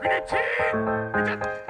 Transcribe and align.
그렇지! 0.00 0.36
그렇 1.12 1.67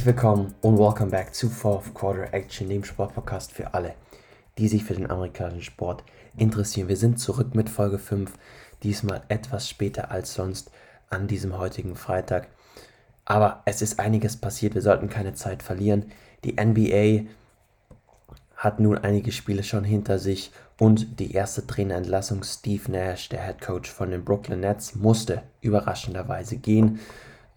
Herzlich 0.00 0.16
willkommen 0.16 0.54
und 0.62 0.78
welcome 0.78 1.10
back 1.10 1.34
zu 1.34 1.50
Fourth 1.50 1.92
Quarter 1.92 2.32
Action, 2.32 2.70
dem 2.70 2.84
Sportpodcast 2.84 3.52
für 3.52 3.74
alle, 3.74 3.92
die 4.56 4.66
sich 4.66 4.82
für 4.82 4.94
den 4.94 5.10
amerikanischen 5.10 5.60
Sport 5.60 6.04
interessieren. 6.38 6.88
Wir 6.88 6.96
sind 6.96 7.20
zurück 7.20 7.54
mit 7.54 7.68
Folge 7.68 7.98
5, 7.98 8.32
diesmal 8.82 9.20
etwas 9.28 9.68
später 9.68 10.10
als 10.10 10.32
sonst 10.32 10.70
an 11.10 11.26
diesem 11.26 11.58
heutigen 11.58 11.96
Freitag. 11.96 12.48
Aber 13.26 13.60
es 13.66 13.82
ist 13.82 14.00
einiges 14.00 14.38
passiert, 14.38 14.74
wir 14.74 14.80
sollten 14.80 15.10
keine 15.10 15.34
Zeit 15.34 15.62
verlieren. 15.62 16.10
Die 16.44 16.54
NBA 16.54 17.28
hat 18.56 18.80
nun 18.80 18.96
einige 18.96 19.32
Spiele 19.32 19.64
schon 19.64 19.84
hinter 19.84 20.18
sich 20.18 20.50
und 20.78 21.20
die 21.20 21.34
erste 21.34 21.66
Trainerentlassung 21.66 22.42
Steve 22.42 22.90
Nash, 22.90 23.28
der 23.28 23.44
Head 23.44 23.60
Coach 23.60 23.90
von 23.90 24.10
den 24.10 24.24
Brooklyn 24.24 24.60
Nets, 24.60 24.94
musste 24.94 25.42
überraschenderweise 25.60 26.56
gehen. 26.56 27.00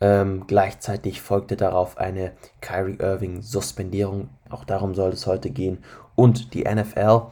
Ähm, 0.04 0.48
gleichzeitig 0.48 1.22
folgte 1.22 1.56
darauf 1.56 1.98
eine 1.98 2.34
Kyrie 2.60 2.98
Irving 3.00 3.42
Suspendierung. 3.42 4.28
Auch 4.50 4.66
darum 4.66 4.96
soll 4.96 5.12
es 5.12 5.26
heute 5.28 5.50
gehen. 5.50 5.78
Und 6.16 6.54
die 6.54 6.66
NFL 6.66 7.28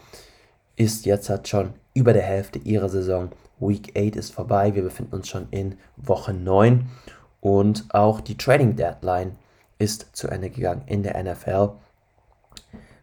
ist 0.77 1.05
jetzt 1.05 1.29
hat 1.29 1.49
schon 1.49 1.73
über 1.93 2.13
der 2.13 2.21
Hälfte 2.21 2.59
ihrer 2.59 2.87
Saison. 2.87 3.29
Week 3.59 3.91
8 3.97 4.15
ist 4.15 4.33
vorbei. 4.33 4.73
Wir 4.73 4.83
befinden 4.83 5.15
uns 5.15 5.27
schon 5.27 5.49
in 5.51 5.77
Woche 5.97 6.33
9. 6.33 6.89
Und 7.41 7.93
auch 7.93 8.21
die 8.21 8.37
Trading 8.37 8.77
Deadline 8.77 9.35
ist 9.77 10.15
zu 10.15 10.29
Ende 10.29 10.49
gegangen 10.49 10.83
in 10.85 11.03
der 11.03 11.21
NFL. 11.21 11.71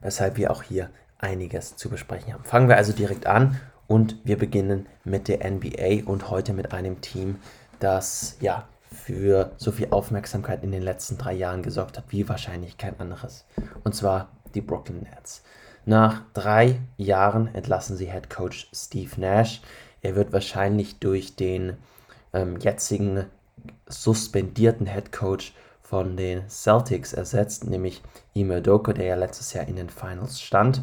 Weshalb 0.00 0.38
wir 0.38 0.50
auch 0.50 0.62
hier 0.62 0.88
einiges 1.18 1.76
zu 1.76 1.90
besprechen 1.90 2.32
haben. 2.32 2.44
Fangen 2.44 2.70
wir 2.70 2.78
also 2.78 2.94
direkt 2.94 3.26
an 3.26 3.60
und 3.86 4.16
wir 4.24 4.38
beginnen 4.38 4.86
mit 5.04 5.28
der 5.28 5.46
NBA 5.50 6.06
und 6.06 6.30
heute 6.30 6.54
mit 6.54 6.72
einem 6.72 7.02
Team, 7.02 7.36
das 7.80 8.38
ja 8.40 8.66
für 8.90 9.52
so 9.56 9.72
viel 9.72 9.88
Aufmerksamkeit 9.90 10.62
in 10.62 10.72
den 10.72 10.82
letzten 10.82 11.18
drei 11.18 11.34
Jahren 11.34 11.62
gesorgt 11.62 11.96
hat, 11.98 12.04
wie 12.08 12.28
wahrscheinlich 12.28 12.78
kein 12.78 12.98
anderes. 12.98 13.46
Und 13.84 13.94
zwar 13.94 14.28
die 14.54 14.60
Brooklyn 14.60 15.00
Nets. 15.00 15.42
Nach 15.84 16.22
drei 16.34 16.80
Jahren 16.96 17.54
entlassen 17.54 17.96
sie 17.96 18.10
Head 18.10 18.30
Coach 18.30 18.68
Steve 18.74 19.20
Nash. 19.20 19.62
Er 20.02 20.16
wird 20.16 20.32
wahrscheinlich 20.32 20.98
durch 20.98 21.36
den 21.36 21.76
ähm, 22.32 22.58
jetzigen 22.58 23.24
suspendierten 23.86 24.86
Head 24.86 25.12
Coach 25.12 25.54
von 25.80 26.16
den 26.16 26.48
Celtics 26.48 27.14
ersetzt, 27.14 27.66
nämlich 27.66 28.02
Ime 28.34 28.60
Doko, 28.60 28.92
der 28.92 29.06
ja 29.06 29.14
letztes 29.14 29.54
Jahr 29.54 29.66
in 29.66 29.76
den 29.76 29.88
Finals 29.88 30.40
stand. 30.40 30.82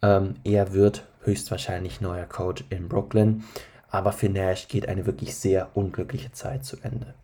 Ähm, 0.00 0.36
er 0.44 0.72
wird 0.72 1.04
höchstwahrscheinlich 1.24 2.00
neuer 2.00 2.24
Coach 2.24 2.64
in 2.70 2.88
Brooklyn, 2.88 3.44
aber 3.90 4.12
für 4.12 4.30
Nash 4.30 4.68
geht 4.68 4.88
eine 4.88 5.04
wirklich 5.04 5.36
sehr 5.36 5.68
unglückliche 5.74 6.32
Zeit 6.32 6.64
zu 6.64 6.78
Ende. 6.82 7.14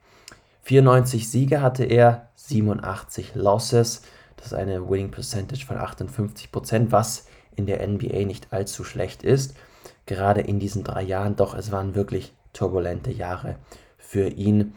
94 0.64 1.30
Siege 1.30 1.60
hatte 1.60 1.84
er, 1.84 2.28
87 2.36 3.34
Losses. 3.34 4.02
Das 4.36 4.46
ist 4.46 4.54
eine 4.54 4.88
Winning 4.88 5.10
Percentage 5.10 5.64
von 5.64 5.76
58%, 5.76 6.86
was 6.90 7.26
in 7.54 7.66
der 7.66 7.86
NBA 7.86 8.24
nicht 8.24 8.52
allzu 8.52 8.82
schlecht 8.82 9.22
ist. 9.22 9.54
Gerade 10.06 10.40
in 10.40 10.58
diesen 10.58 10.82
drei 10.82 11.02
Jahren, 11.02 11.36
doch 11.36 11.54
es 11.54 11.70
waren 11.70 11.94
wirklich 11.94 12.34
turbulente 12.52 13.10
Jahre 13.10 13.56
für 13.98 14.28
ihn, 14.28 14.74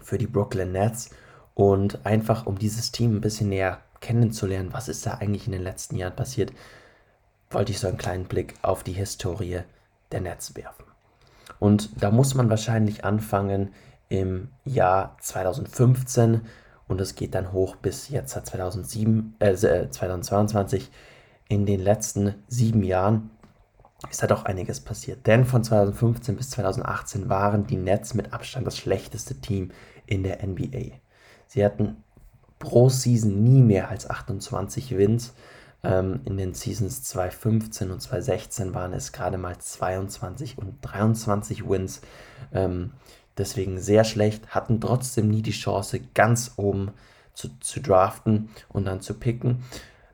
für 0.00 0.18
die 0.18 0.26
Brooklyn 0.26 0.72
Nets. 0.72 1.10
Und 1.54 2.04
einfach 2.04 2.46
um 2.46 2.58
dieses 2.58 2.90
Team 2.90 3.16
ein 3.16 3.20
bisschen 3.20 3.48
näher 3.48 3.80
kennenzulernen, 4.00 4.72
was 4.72 4.88
ist 4.88 5.06
da 5.06 5.14
eigentlich 5.14 5.46
in 5.46 5.52
den 5.52 5.62
letzten 5.62 5.96
Jahren 5.96 6.16
passiert, 6.16 6.52
wollte 7.50 7.70
ich 7.70 7.78
so 7.78 7.86
einen 7.86 7.96
kleinen 7.96 8.24
Blick 8.24 8.54
auf 8.62 8.82
die 8.82 8.92
Historie 8.92 9.60
der 10.10 10.20
Nets 10.20 10.56
werfen. 10.56 10.84
Und 11.60 12.02
da 12.02 12.10
muss 12.10 12.34
man 12.34 12.50
wahrscheinlich 12.50 13.04
anfangen 13.04 13.72
im 14.08 14.48
Jahr 14.64 15.16
2015 15.20 16.42
und 16.86 17.00
es 17.00 17.14
geht 17.14 17.34
dann 17.34 17.52
hoch 17.52 17.76
bis 17.76 18.08
jetzt 18.08 18.32
2007, 18.46 19.36
äh, 19.38 19.54
2022. 19.54 20.82
Äh, 20.84 21.54
In 21.54 21.66
den 21.66 21.80
letzten 21.80 22.34
sieben 22.48 22.82
Jahren 22.82 23.30
ist 24.10 24.22
da 24.22 24.26
doch 24.26 24.44
einiges 24.44 24.80
passiert. 24.80 25.26
Denn 25.26 25.44
von 25.44 25.64
2015 25.64 26.36
bis 26.36 26.50
2018 26.50 27.28
waren 27.28 27.66
die 27.66 27.76
Nets 27.76 28.14
mit 28.14 28.32
Abstand 28.32 28.66
das 28.66 28.76
schlechteste 28.76 29.40
Team 29.40 29.70
in 30.06 30.22
der 30.22 30.46
NBA. 30.46 30.92
Sie 31.46 31.64
hatten 31.64 32.02
pro 32.58 32.88
Season 32.88 33.42
nie 33.42 33.62
mehr 33.62 33.88
als 33.88 34.08
28 34.08 34.96
Wins. 34.96 35.34
Ähm, 35.82 36.20
in 36.24 36.38
den 36.38 36.54
Seasons 36.54 37.02
2015 37.02 37.90
und 37.90 38.00
2016 38.00 38.74
waren 38.74 38.94
es 38.94 39.12
gerade 39.12 39.36
mal 39.36 39.58
22 39.58 40.56
und 40.58 40.78
23 40.80 41.68
Wins. 41.68 42.00
Ähm, 42.52 42.92
deswegen 43.38 43.78
sehr 43.78 44.04
schlecht, 44.04 44.48
hatten 44.48 44.80
trotzdem 44.80 45.28
nie 45.28 45.42
die 45.42 45.50
Chance, 45.52 46.00
ganz 46.14 46.52
oben 46.56 46.92
zu, 47.32 47.48
zu 47.60 47.80
draften 47.80 48.50
und 48.68 48.86
dann 48.86 49.00
zu 49.00 49.14
picken. 49.14 49.64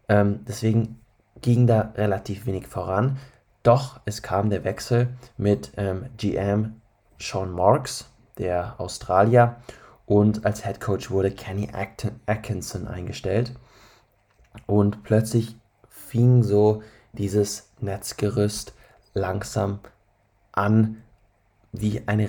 Ähm, 0.08 0.41
deswegen 0.47 1.00
ging 1.41 1.66
da 1.66 1.92
relativ 1.97 2.47
wenig 2.47 2.66
voran. 2.66 3.19
Doch 3.62 4.00
es 4.04 4.22
kam 4.22 4.50
der 4.50 4.64
Wechsel 4.64 5.09
mit 5.36 5.72
ähm, 5.76 6.06
GM 6.16 6.80
Sean 7.19 7.53
Marks, 7.53 8.10
der 8.38 8.80
Australier, 8.80 9.56
und 10.06 10.44
als 10.44 10.64
Head 10.64 10.80
Coach 10.80 11.10
wurde 11.10 11.30
Kenny 11.30 11.69
Atkinson 12.26 12.88
eingestellt. 12.88 13.54
Und 14.66 15.04
plötzlich 15.04 15.56
fing 15.88 16.42
so 16.42 16.82
dieses 17.12 17.70
Netzgerüst 17.80 18.75
langsam 19.14 19.78
an, 20.53 21.03
wie 21.72 22.03
eine, 22.06 22.28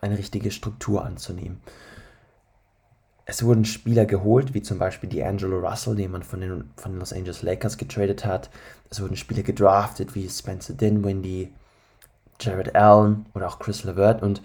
eine 0.00 0.18
richtige 0.18 0.50
Struktur 0.50 1.04
anzunehmen. 1.04 1.60
Es 3.28 3.42
wurden 3.42 3.64
Spieler 3.64 4.06
geholt, 4.06 4.54
wie 4.54 4.62
zum 4.62 4.78
Beispiel 4.78 5.10
D'Angelo 5.10 5.58
Russell, 5.58 5.96
den 5.96 6.12
man 6.12 6.22
von 6.22 6.40
den, 6.40 6.70
von 6.76 6.92
den 6.92 7.00
Los 7.00 7.12
Angeles 7.12 7.42
Lakers 7.42 7.76
getradet 7.76 8.24
hat. 8.24 8.50
Es 8.88 9.02
wurden 9.02 9.16
Spieler 9.16 9.42
gedraftet, 9.42 10.14
wie 10.14 10.28
Spencer 10.28 10.74
Dinwiddie, 10.74 11.52
Jared 12.40 12.76
Allen 12.76 13.26
oder 13.34 13.48
auch 13.48 13.58
Chris 13.58 13.82
LeVert. 13.82 14.22
Und 14.22 14.42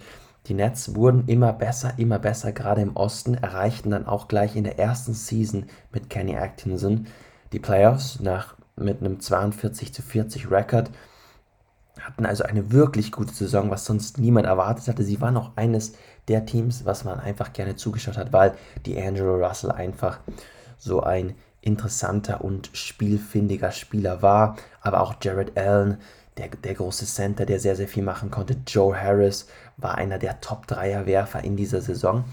die 0.48 0.54
Nets 0.54 0.96
wurden 0.96 1.28
immer 1.28 1.52
besser, 1.52 1.94
immer 1.96 2.18
besser, 2.18 2.50
gerade 2.50 2.82
im 2.82 2.96
Osten, 2.96 3.34
erreichten 3.34 3.90
dann 3.90 4.06
auch 4.06 4.26
gleich 4.26 4.56
in 4.56 4.64
der 4.64 4.80
ersten 4.80 5.14
Season 5.14 5.66
mit 5.92 6.10
Kenny 6.10 6.36
Atkinson 6.36 7.06
die 7.52 7.60
Playoffs 7.60 8.18
nach, 8.18 8.56
mit 8.74 9.00
einem 9.00 9.20
42 9.20 9.94
zu 9.94 10.02
40 10.02 10.50
Rekord 10.50 10.90
hatten 12.02 12.26
also 12.26 12.44
eine 12.44 12.72
wirklich 12.72 13.12
gute 13.12 13.32
Saison, 13.32 13.70
was 13.70 13.84
sonst 13.84 14.18
niemand 14.18 14.46
erwartet 14.46 14.88
hatte. 14.88 15.04
Sie 15.04 15.20
waren 15.20 15.36
auch 15.36 15.52
eines 15.56 15.94
der 16.28 16.46
Teams, 16.46 16.84
was 16.84 17.04
man 17.04 17.20
einfach 17.20 17.52
gerne 17.52 17.76
zugeschaut 17.76 18.16
hat, 18.16 18.32
weil 18.32 18.54
die 18.86 19.00
Angelo 19.00 19.36
Russell 19.36 19.72
einfach 19.72 20.18
so 20.78 21.02
ein 21.02 21.34
interessanter 21.60 22.42
und 22.42 22.70
spielfindiger 22.72 23.70
Spieler 23.70 24.20
war. 24.22 24.56
Aber 24.80 25.00
auch 25.00 25.14
Jared 25.20 25.56
Allen, 25.56 25.98
der, 26.36 26.48
der 26.48 26.74
große 26.74 27.06
Center, 27.06 27.46
der 27.46 27.60
sehr, 27.60 27.76
sehr 27.76 27.88
viel 27.88 28.02
machen 28.02 28.30
konnte. 28.30 28.56
Joe 28.66 29.00
Harris 29.00 29.46
war 29.76 29.96
einer 29.96 30.18
der 30.18 30.40
Top-Dreier-Werfer 30.40 31.44
in 31.44 31.56
dieser 31.56 31.80
Saison. 31.80 32.24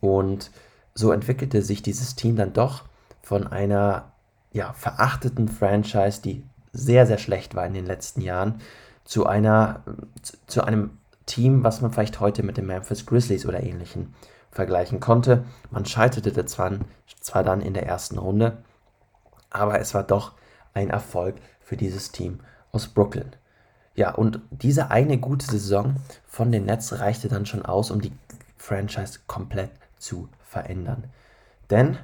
Und 0.00 0.50
so 0.94 1.12
entwickelte 1.12 1.62
sich 1.62 1.82
dieses 1.82 2.16
Team 2.16 2.36
dann 2.36 2.52
doch 2.52 2.84
von 3.22 3.46
einer 3.46 4.12
ja, 4.52 4.72
verachteten 4.72 5.48
Franchise, 5.48 6.22
die 6.22 6.42
sehr, 6.72 7.06
sehr 7.06 7.18
schlecht 7.18 7.54
war 7.54 7.66
in 7.66 7.74
den 7.74 7.86
letzten 7.86 8.20
Jahren, 8.20 8.60
zu 9.04 9.26
einer, 9.26 9.82
zu 10.46 10.62
einem 10.62 10.98
Team, 11.26 11.64
was 11.64 11.80
man 11.80 11.92
vielleicht 11.92 12.20
heute 12.20 12.42
mit 12.42 12.56
den 12.56 12.66
Memphis 12.66 13.06
Grizzlies 13.06 13.46
oder 13.46 13.62
ähnlichen 13.62 14.14
vergleichen 14.50 15.00
konnte. 15.00 15.44
Man 15.70 15.86
scheiterte 15.86 16.44
zwar, 16.46 16.72
zwar 17.20 17.44
dann 17.44 17.60
in 17.60 17.74
der 17.74 17.86
ersten 17.86 18.18
Runde, 18.18 18.58
aber 19.50 19.80
es 19.80 19.94
war 19.94 20.02
doch 20.02 20.32
ein 20.74 20.90
Erfolg 20.90 21.36
für 21.60 21.76
dieses 21.76 22.12
Team 22.12 22.40
aus 22.72 22.88
Brooklyn. 22.88 23.32
Ja, 23.94 24.14
und 24.14 24.40
diese 24.50 24.90
eine 24.90 25.18
gute 25.18 25.46
Saison 25.46 25.96
von 26.26 26.52
den 26.52 26.64
Nets 26.64 26.98
reichte 26.98 27.28
dann 27.28 27.46
schon 27.46 27.64
aus, 27.64 27.90
um 27.90 28.00
die 28.00 28.12
Franchise 28.56 29.20
komplett 29.26 29.70
zu 29.98 30.28
verändern. 30.42 31.04
Denn 31.70 31.98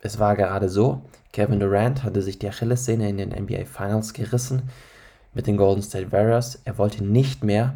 es 0.00 0.18
war 0.18 0.36
gerade 0.36 0.68
so, 0.68 1.02
Kevin 1.32 1.60
Durant 1.60 2.02
hatte 2.02 2.22
sich 2.22 2.38
die 2.38 2.48
Achillessehne 2.48 3.08
in 3.08 3.18
den 3.18 3.30
NBA 3.30 3.64
Finals 3.64 4.12
gerissen 4.12 4.70
mit 5.34 5.46
den 5.46 5.56
Golden 5.56 5.82
State 5.82 6.12
Warriors. 6.12 6.60
Er 6.64 6.78
wollte 6.78 7.04
nicht 7.04 7.44
mehr 7.44 7.74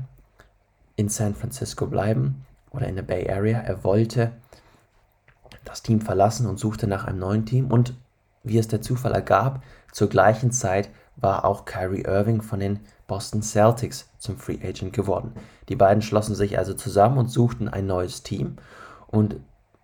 in 0.97 1.09
San 1.09 1.35
Francisco 1.35 1.87
bleiben 1.87 2.45
oder 2.71 2.87
in 2.87 2.97
der 2.97 3.03
Bay 3.03 3.31
Area. 3.31 3.59
Er 3.61 3.85
wollte 3.85 4.33
das 5.65 5.83
Team 5.83 6.01
verlassen 6.01 6.47
und 6.47 6.59
suchte 6.59 6.87
nach 6.87 7.05
einem 7.05 7.19
neuen 7.19 7.47
Team. 7.47 7.69
Und 7.71 7.95
wie 8.43 8.59
es 8.59 8.69
der 8.69 8.83
Zufall 8.83 9.13
ergab, 9.13 9.63
zur 9.93 10.09
gleichen 10.09 10.51
Zeit 10.51 10.91
war 11.17 11.45
auch 11.45 11.65
Kyrie 11.65 12.03
Irving 12.03 12.43
von 12.43 12.61
den 12.61 12.81
Boston 13.07 13.43
Celtics 13.43 14.09
zum 14.19 14.37
Free 14.37 14.59
Agent 14.63 14.93
geworden. 14.93 15.33
Die 15.69 15.77
beiden 15.77 16.03
schlossen 16.03 16.35
sich 16.35 16.59
also 16.59 16.75
zusammen 16.75 17.19
und 17.19 17.29
suchten 17.29 17.69
ein 17.69 17.87
neues 17.87 18.23
Team. 18.23 18.57
Und 19.07 19.37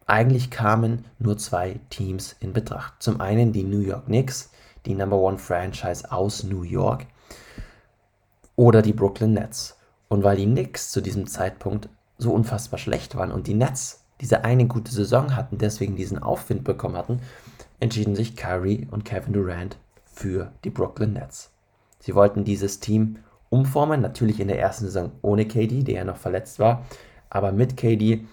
eigentlich 0.07 0.51
kamen 0.51 1.05
nur 1.19 1.39
zwei 1.39 1.79
Teams 1.91 2.35
in 2.41 2.53
Betracht. 2.53 2.95
Zum 2.99 3.21
einen 3.21 3.53
die 3.53 3.63
New 3.63 3.81
York 3.81 4.07
Knicks, 4.07 4.51
die 4.87 4.95
Number 4.95 5.19
One 5.19 5.39
Franchise 5.39 6.11
aus 6.11 6.43
New 6.43 6.63
York, 6.63 7.07
oder 8.61 8.83
die 8.83 8.93
Brooklyn 8.93 9.33
Nets. 9.33 9.79
Und 10.09 10.23
weil 10.23 10.37
die 10.37 10.45
Knicks 10.45 10.91
zu 10.91 11.01
diesem 11.01 11.27
Zeitpunkt 11.27 11.89
so 12.19 12.31
unfassbar 12.35 12.79
schlecht 12.79 13.17
waren 13.17 13.33
und 13.33 13.47
die 13.47 13.55
Nets 13.55 14.05
diese 14.21 14.45
eine 14.45 14.67
gute 14.67 14.93
Saison 14.93 15.35
hatten, 15.35 15.57
deswegen 15.57 15.97
diesen 15.97 16.19
Aufwind 16.19 16.63
bekommen 16.63 16.99
hatten, 16.99 17.23
entschieden 17.81 18.15
sich 18.15 18.37
Kyrie 18.37 18.87
und 18.91 19.07
Kevin 19.07 19.33
Durant 19.33 19.79
für 20.05 20.53
die 20.63 20.69
Brooklyn 20.69 21.15
Nets. 21.15 21.53
Sie 22.01 22.15
wollten 22.15 22.45
dieses 22.45 22.81
Team 22.81 23.21
umformen, 23.49 24.03
natürlich 24.03 24.41
in 24.41 24.49
der 24.49 24.61
ersten 24.61 24.85
Saison 24.85 25.13
ohne 25.23 25.47
KD, 25.47 25.83
der 25.83 25.95
ja 25.95 26.05
noch 26.05 26.19
verletzt 26.19 26.59
war, 26.59 26.85
aber 27.31 27.53
mit 27.53 27.79
KD 27.79 28.27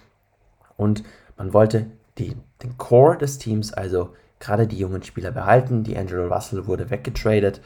und 0.75 1.03
man 1.37 1.53
wollte 1.53 1.85
die, 2.17 2.35
den 2.63 2.77
Core 2.77 3.17
des 3.17 3.37
Teams, 3.37 3.71
also 3.71 4.09
gerade 4.41 4.67
die 4.67 4.77
jungen 4.77 5.03
Spieler 5.03 5.31
behalten. 5.31 5.85
Die 5.85 5.95
Angelo 5.95 6.27
Russell 6.27 6.67
wurde 6.67 6.89
weggetradet, 6.89 7.61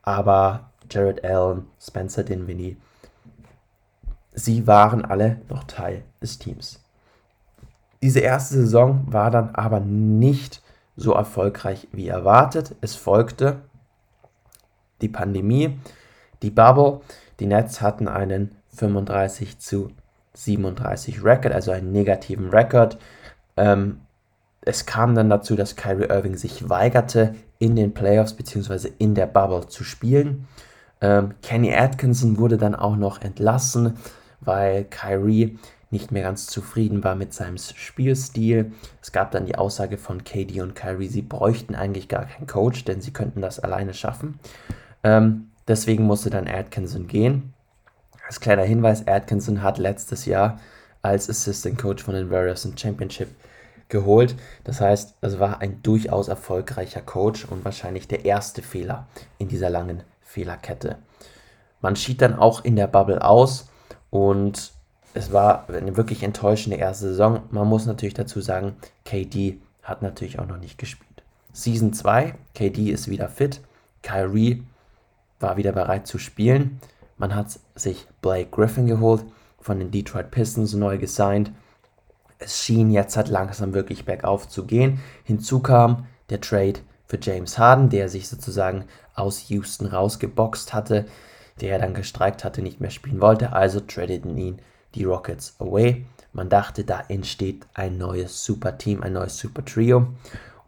aber 0.00 0.70
Jared 0.90 1.24
Allen, 1.24 1.66
Spencer 1.80 2.22
Dinwiddie, 2.22 2.76
sie 4.32 4.66
waren 4.66 5.04
alle 5.04 5.40
noch 5.48 5.64
Teil 5.64 6.04
des 6.20 6.38
Teams. 6.38 6.82
Diese 8.02 8.20
erste 8.20 8.54
Saison 8.54 9.04
war 9.06 9.30
dann 9.30 9.54
aber 9.54 9.80
nicht 9.80 10.62
so 10.96 11.12
erfolgreich 11.12 11.88
wie 11.92 12.08
erwartet. 12.08 12.74
Es 12.80 12.94
folgte 12.94 13.62
die 15.00 15.08
Pandemie, 15.08 15.78
die 16.42 16.50
Bubble. 16.50 17.00
Die 17.40 17.46
Nets 17.46 17.80
hatten 17.80 18.08
einen 18.08 18.54
35 18.68 19.58
zu 19.58 19.90
37 20.34 21.24
Record, 21.24 21.52
also 21.52 21.70
einen 21.70 21.92
negativen 21.92 22.50
Record. 22.50 22.98
Ähm, 23.56 24.00
es 24.62 24.84
kam 24.84 25.14
dann 25.14 25.30
dazu, 25.30 25.54
dass 25.56 25.76
Kyrie 25.76 26.08
Irving 26.08 26.36
sich 26.36 26.68
weigerte, 26.68 27.34
in 27.58 27.76
den 27.76 27.94
Playoffs 27.94 28.34
bzw. 28.34 28.90
in 28.98 29.14
der 29.14 29.26
Bubble 29.26 29.66
zu 29.68 29.84
spielen. 29.84 30.46
Ähm, 31.00 31.34
Kenny 31.42 31.74
Atkinson 31.74 32.38
wurde 32.38 32.56
dann 32.56 32.74
auch 32.74 32.96
noch 32.96 33.20
entlassen, 33.20 33.96
weil 34.40 34.84
Kyrie 34.84 35.58
nicht 35.90 36.10
mehr 36.10 36.22
ganz 36.22 36.46
zufrieden 36.46 37.04
war 37.04 37.14
mit 37.14 37.32
seinem 37.32 37.58
Spielstil. 37.58 38.72
Es 39.00 39.12
gab 39.12 39.30
dann 39.30 39.46
die 39.46 39.56
Aussage 39.56 39.98
von 39.98 40.24
KD 40.24 40.60
und 40.60 40.74
Kyrie, 40.74 41.08
sie 41.08 41.22
bräuchten 41.22 41.74
eigentlich 41.74 42.08
gar 42.08 42.26
keinen 42.26 42.46
Coach, 42.46 42.84
denn 42.84 43.00
sie 43.00 43.12
könnten 43.12 43.40
das 43.40 43.60
alleine 43.60 43.94
schaffen. 43.94 44.38
Ähm, 45.04 45.50
deswegen 45.68 46.04
musste 46.04 46.30
dann 46.30 46.48
Atkinson 46.48 47.06
gehen. 47.06 47.54
Als 48.26 48.40
kleiner 48.40 48.64
Hinweis, 48.64 49.06
Atkinson 49.06 49.62
hat 49.62 49.78
letztes 49.78 50.26
Jahr 50.26 50.58
als 51.02 51.30
Assistant 51.30 51.78
Coach 51.78 52.02
von 52.02 52.14
den 52.14 52.30
Warriors 52.30 52.64
ein 52.64 52.76
Championship 52.76 53.28
geholt. 53.88 54.34
Das 54.64 54.80
heißt, 54.80 55.14
es 55.20 55.38
war 55.38 55.60
ein 55.60 55.80
durchaus 55.82 56.26
erfolgreicher 56.26 57.02
Coach 57.02 57.44
und 57.44 57.64
wahrscheinlich 57.64 58.08
der 58.08 58.24
erste 58.24 58.62
Fehler 58.62 59.06
in 59.38 59.46
dieser 59.46 59.70
langen 59.70 60.02
Fehlerkette. 60.36 60.98
Man 61.80 61.96
schied 61.96 62.20
dann 62.20 62.34
auch 62.34 62.62
in 62.62 62.76
der 62.76 62.88
Bubble 62.88 63.24
aus 63.24 63.70
und 64.10 64.72
es 65.14 65.32
war 65.32 65.66
eine 65.70 65.96
wirklich 65.96 66.22
enttäuschende 66.22 66.76
erste 66.76 67.08
Saison. 67.08 67.40
Man 67.50 67.66
muss 67.66 67.86
natürlich 67.86 68.12
dazu 68.12 68.42
sagen, 68.42 68.76
KD 69.06 69.58
hat 69.82 70.02
natürlich 70.02 70.38
auch 70.38 70.46
noch 70.46 70.58
nicht 70.58 70.76
gespielt. 70.76 71.22
Season 71.54 71.94
2, 71.94 72.34
KD 72.54 72.90
ist 72.90 73.08
wieder 73.08 73.30
fit, 73.30 73.62
Kyrie 74.02 74.62
war 75.40 75.56
wieder 75.56 75.72
bereit 75.72 76.06
zu 76.06 76.18
spielen. 76.18 76.80
Man 77.16 77.34
hat 77.34 77.58
sich 77.74 78.06
Blake 78.20 78.50
Griffin 78.50 78.86
geholt, 78.86 79.24
von 79.58 79.78
den 79.78 79.90
Detroit 79.90 80.30
Pistons 80.30 80.74
neu 80.74 80.98
gesigned. 80.98 81.50
Es 82.38 82.62
schien 82.62 82.90
jetzt 82.90 83.16
halt 83.16 83.28
langsam 83.28 83.72
wirklich 83.72 84.04
bergauf 84.04 84.50
zu 84.50 84.66
gehen. 84.66 85.00
Hinzu 85.24 85.60
kam 85.60 86.06
der 86.28 86.42
Trade 86.42 86.80
für 87.06 87.18
James 87.20 87.58
Harden, 87.58 87.88
der 87.88 88.08
sich 88.08 88.28
sozusagen 88.28 88.84
aus 89.14 89.48
Houston 89.48 89.86
rausgeboxt 89.86 90.74
hatte, 90.74 91.06
der 91.60 91.78
dann 91.78 91.94
gestreikt 91.94 92.44
hatte, 92.44 92.62
nicht 92.62 92.80
mehr 92.80 92.90
spielen 92.90 93.20
wollte. 93.20 93.52
Also 93.52 93.80
tradeten 93.80 94.36
ihn 94.36 94.58
die 94.94 95.04
Rockets 95.04 95.56
away. 95.58 96.06
Man 96.32 96.48
dachte, 96.48 96.84
da 96.84 97.02
entsteht 97.08 97.66
ein 97.74 97.96
neues 97.96 98.44
Super-Team, 98.44 99.02
ein 99.02 99.14
neues 99.14 99.38
Super-Trio. 99.38 100.08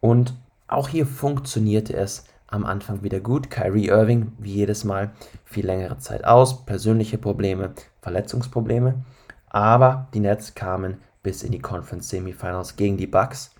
Und 0.00 0.34
auch 0.66 0.88
hier 0.88 1.06
funktionierte 1.06 1.94
es 1.94 2.24
am 2.46 2.64
Anfang 2.64 3.02
wieder 3.02 3.20
gut. 3.20 3.50
Kyrie 3.50 3.88
Irving, 3.88 4.32
wie 4.38 4.54
jedes 4.54 4.84
Mal, 4.84 5.10
viel 5.44 5.66
längere 5.66 5.98
Zeit 5.98 6.24
aus, 6.24 6.64
persönliche 6.64 7.18
Probleme, 7.18 7.72
Verletzungsprobleme. 8.00 9.04
Aber 9.50 10.08
die 10.14 10.20
Nets 10.20 10.54
kamen 10.54 10.98
bis 11.22 11.42
in 11.42 11.52
die 11.52 11.58
Conference 11.58 12.08
Semifinals 12.08 12.76
gegen 12.76 12.96
die 12.96 13.06
Bucks, 13.06 13.50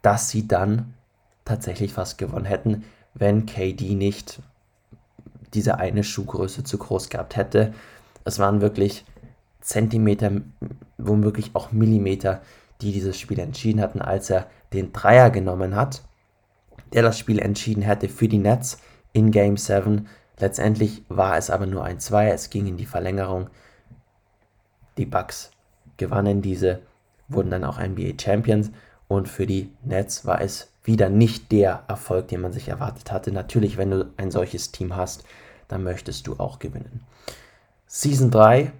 dass 0.00 0.30
sie 0.30 0.48
dann 0.48 0.94
tatsächlich 1.50 1.92
fast 1.92 2.18
gewonnen 2.18 2.44
hätten, 2.44 2.84
wenn 3.14 3.46
KD 3.46 3.94
nicht 3.94 4.40
diese 5.54 5.78
eine 5.78 6.04
Schuhgröße 6.04 6.64
zu 6.64 6.78
groß 6.78 7.08
gehabt 7.08 7.36
hätte. 7.36 7.74
Es 8.24 8.38
waren 8.38 8.60
wirklich 8.60 9.04
Zentimeter, 9.60 10.30
womöglich 10.96 11.50
auch 11.54 11.72
Millimeter, 11.72 12.40
die 12.80 12.92
dieses 12.92 13.18
Spiel 13.18 13.40
entschieden 13.40 13.80
hatten, 13.80 14.00
als 14.00 14.30
er 14.30 14.46
den 14.72 14.92
Dreier 14.92 15.30
genommen 15.30 15.74
hat 15.74 16.02
der 16.92 17.02
das 17.02 17.18
Spiel 17.18 17.38
entschieden 17.38 17.82
hätte 17.82 18.08
für 18.08 18.28
die 18.28 18.38
Nets 18.38 18.78
in 19.12 19.30
Game 19.30 19.56
7. 19.56 20.08
Letztendlich 20.38 21.04
war 21.08 21.36
es 21.36 21.50
aber 21.50 21.66
nur 21.66 21.84
ein 21.84 22.00
2, 22.00 22.30
es 22.30 22.50
ging 22.50 22.66
in 22.66 22.76
die 22.76 22.86
Verlängerung. 22.86 23.50
Die 24.96 25.06
Bucks 25.06 25.50
gewannen 25.96 26.42
diese, 26.42 26.80
wurden 27.28 27.50
dann 27.50 27.64
auch 27.64 27.78
NBA 27.78 28.12
Champions 28.20 28.70
und 29.10 29.28
für 29.28 29.44
die 29.44 29.72
Nets 29.82 30.24
war 30.24 30.40
es 30.40 30.72
wieder 30.84 31.08
nicht 31.08 31.50
der 31.50 31.82
Erfolg, 31.88 32.28
den 32.28 32.42
man 32.42 32.52
sich 32.52 32.68
erwartet 32.68 33.10
hatte. 33.10 33.32
Natürlich, 33.32 33.76
wenn 33.76 33.90
du 33.90 34.08
ein 34.16 34.30
solches 34.30 34.70
Team 34.70 34.94
hast, 34.94 35.24
dann 35.66 35.82
möchtest 35.82 36.28
du 36.28 36.34
auch 36.38 36.60
gewinnen. 36.60 37.02
Season 37.86 38.30
3 38.30 38.70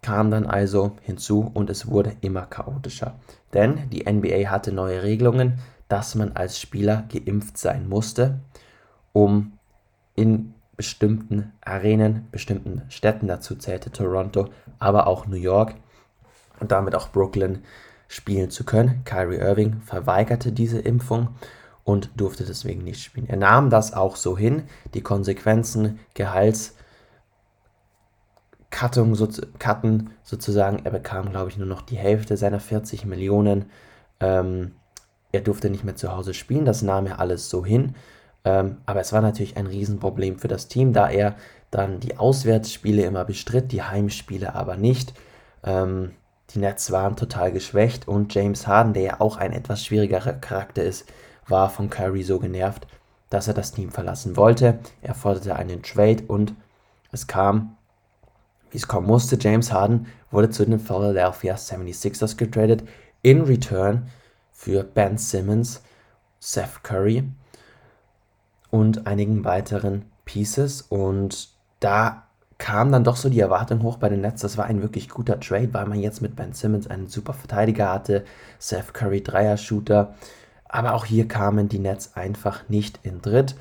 kam 0.00 0.30
dann 0.30 0.46
also 0.46 0.92
hinzu 1.02 1.50
und 1.52 1.68
es 1.68 1.88
wurde 1.88 2.14
immer 2.20 2.42
chaotischer. 2.42 3.16
Denn 3.54 3.90
die 3.90 4.04
NBA 4.08 4.50
hatte 4.50 4.70
neue 4.70 5.02
Regelungen, 5.02 5.58
dass 5.88 6.14
man 6.14 6.30
als 6.30 6.60
Spieler 6.60 7.08
geimpft 7.12 7.58
sein 7.58 7.88
musste, 7.88 8.38
um 9.12 9.58
in 10.14 10.54
bestimmten 10.76 11.52
Arenen, 11.60 12.28
bestimmten 12.30 12.82
Städten, 12.88 13.26
dazu 13.26 13.56
zählte 13.56 13.90
Toronto, 13.90 14.48
aber 14.78 15.08
auch 15.08 15.26
New 15.26 15.34
York 15.34 15.74
und 16.60 16.70
damit 16.70 16.94
auch 16.94 17.08
Brooklyn 17.08 17.64
spielen 18.12 18.50
zu 18.50 18.64
können. 18.64 19.02
Kyrie 19.04 19.38
Irving 19.38 19.80
verweigerte 19.80 20.52
diese 20.52 20.78
Impfung 20.78 21.28
und 21.84 22.10
durfte 22.16 22.44
deswegen 22.44 22.84
nicht 22.84 23.02
spielen. 23.02 23.28
Er 23.28 23.38
nahm 23.38 23.70
das 23.70 23.92
auch 23.92 24.16
so 24.16 24.36
hin, 24.36 24.64
die 24.94 25.02
Konsequenzen, 25.02 25.98
Gehalts, 26.14 26.76
Cutting, 28.70 29.14
sozusagen. 30.22 30.80
Er 30.84 30.90
bekam, 30.90 31.30
glaube 31.30 31.50
ich, 31.50 31.56
nur 31.56 31.66
noch 31.66 31.82
die 31.82 31.96
Hälfte 31.96 32.36
seiner 32.36 32.60
40 32.60 33.04
Millionen 33.04 33.66
ähm, 34.20 34.72
er 35.32 35.40
durfte 35.40 35.70
nicht 35.70 35.84
mehr 35.84 35.96
zu 35.96 36.12
Hause 36.12 36.34
spielen, 36.34 36.64
das 36.64 36.82
nahm 36.82 37.06
er 37.06 37.18
alles 37.18 37.50
so 37.50 37.64
hin. 37.64 37.94
Ähm, 38.44 38.78
aber 38.86 39.00
es 39.00 39.12
war 39.12 39.20
natürlich 39.20 39.56
ein 39.56 39.66
Riesenproblem 39.66 40.38
für 40.38 40.48
das 40.48 40.68
Team, 40.68 40.92
da 40.92 41.08
er 41.08 41.36
dann 41.70 42.00
die 42.00 42.18
Auswärtsspiele 42.18 43.02
immer 43.02 43.24
bestritt, 43.24 43.72
die 43.72 43.82
Heimspiele 43.82 44.54
aber 44.54 44.76
nicht. 44.76 45.14
Ähm, 45.64 46.12
die 46.54 46.58
Nets 46.58 46.90
waren 46.90 47.16
total 47.16 47.52
geschwächt 47.52 48.08
und 48.08 48.34
James 48.34 48.66
Harden, 48.66 48.92
der 48.92 49.02
ja 49.02 49.20
auch 49.20 49.36
ein 49.36 49.52
etwas 49.52 49.84
schwierigerer 49.84 50.34
Charakter 50.34 50.82
ist, 50.82 51.06
war 51.48 51.70
von 51.70 51.90
Curry 51.90 52.22
so 52.22 52.38
genervt, 52.38 52.86
dass 53.30 53.48
er 53.48 53.54
das 53.54 53.72
Team 53.72 53.90
verlassen 53.90 54.36
wollte. 54.36 54.78
Er 55.00 55.14
forderte 55.14 55.56
einen 55.56 55.82
Trade 55.82 56.24
und 56.28 56.54
es 57.10 57.26
kam, 57.26 57.76
wie 58.70 58.76
es 58.76 58.88
kommen 58.88 59.06
musste. 59.06 59.38
James 59.40 59.72
Harden 59.72 60.06
wurde 60.30 60.50
zu 60.50 60.64
den 60.64 60.78
Philadelphia 60.78 61.54
76ers 61.54 62.36
getradet. 62.36 62.84
In 63.22 63.42
return 63.42 64.08
für 64.52 64.84
Ben 64.84 65.18
Simmons, 65.18 65.82
Seth 66.40 66.82
Curry 66.82 67.24
und 68.70 69.06
einigen 69.06 69.44
weiteren 69.44 70.04
Pieces. 70.24 70.82
Und 70.82 71.50
da 71.80 72.26
kam 72.62 72.92
dann 72.92 73.02
doch 73.02 73.16
so 73.16 73.28
die 73.28 73.40
Erwartung 73.40 73.82
hoch 73.82 73.96
bei 73.96 74.08
den 74.08 74.20
Nets. 74.20 74.40
Das 74.40 74.56
war 74.56 74.66
ein 74.66 74.82
wirklich 74.82 75.08
guter 75.08 75.40
Trade, 75.40 75.74
weil 75.74 75.86
man 75.86 75.98
jetzt 75.98 76.22
mit 76.22 76.36
Ben 76.36 76.52
Simmons 76.52 76.86
einen 76.86 77.08
super 77.08 77.32
Verteidiger 77.32 77.92
hatte, 77.92 78.24
Seth 78.60 78.94
Curry 78.94 79.20
Dreier-Shooter. 79.20 80.14
Aber 80.68 80.94
auch 80.94 81.04
hier 81.04 81.26
kamen 81.26 81.68
die 81.68 81.80
Nets 81.80 82.14
einfach 82.14 82.68
nicht 82.68 83.00
in 83.02 83.20
Dritt. 83.20 83.56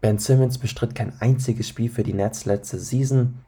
Ben 0.00 0.16
Simmons 0.16 0.56
bestritt 0.56 0.94
kein 0.94 1.12
einziges 1.20 1.68
Spiel 1.68 1.90
für 1.90 2.04
die 2.04 2.14
Nets 2.14 2.46
letzte 2.46 2.78
Season. 2.78 3.40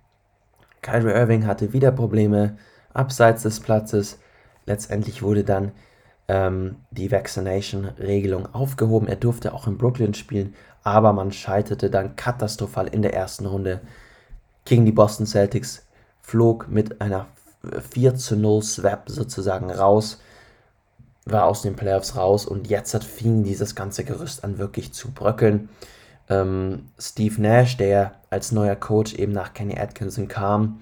Kyrie 0.83 1.13
Irving 1.13 1.47
hatte 1.47 1.73
wieder 1.73 1.91
Probleme 1.91 2.59
abseits 2.93 3.45
des 3.45 3.59
Platzes. 3.61 4.19
Letztendlich 4.67 5.23
wurde 5.23 5.45
dann 5.45 5.73
ähm, 6.29 6.77
die 6.91 7.11
Vaccination-Regelung 7.11 8.55
aufgehoben. 8.55 9.09
Er 9.09 9.17
durfte 9.17 9.55
auch 9.55 9.67
in 9.67 9.79
Brooklyn 9.79 10.13
spielen, 10.13 10.55
aber 10.83 11.15
man 11.15 11.33
scheiterte 11.33 11.89
dann 11.89 12.17
katastrophal 12.17 12.87
in 12.87 13.01
der 13.01 13.15
ersten 13.15 13.47
Runde 13.47 13.81
gegen 14.65 14.85
die 14.85 14.93
Boston 14.93 15.27
Celtics, 15.27 15.87
flog 16.21 16.69
mit 16.69 17.01
einer 17.01 17.27
4 17.91 18.15
zu 18.15 18.37
0 18.37 18.63
Swap 18.63 19.09
sozusagen 19.09 19.71
raus, 19.71 20.21
war 21.25 21.45
aus 21.45 21.63
den 21.63 21.77
Playoffs 21.77 22.17
raus 22.17 22.47
und 22.47 22.69
jetzt 22.69 22.95
hat 22.95 23.05
fing 23.05 23.45
dieses 23.45 23.75
ganze 23.75 24.05
Gerüst 24.05 24.45
an 24.45 24.59
wirklich 24.59 24.93
zu 24.93 25.11
bröckeln. 25.11 25.69
Ähm, 26.29 26.89
Steve 26.99 27.41
Nash, 27.41 27.77
der 27.77 28.13
als 28.31 28.53
neuer 28.53 28.77
Coach 28.77 29.15
eben 29.15 29.33
nach 29.33 29.53
Kenny 29.53 29.79
Atkinson 29.79 30.29
kam, 30.29 30.81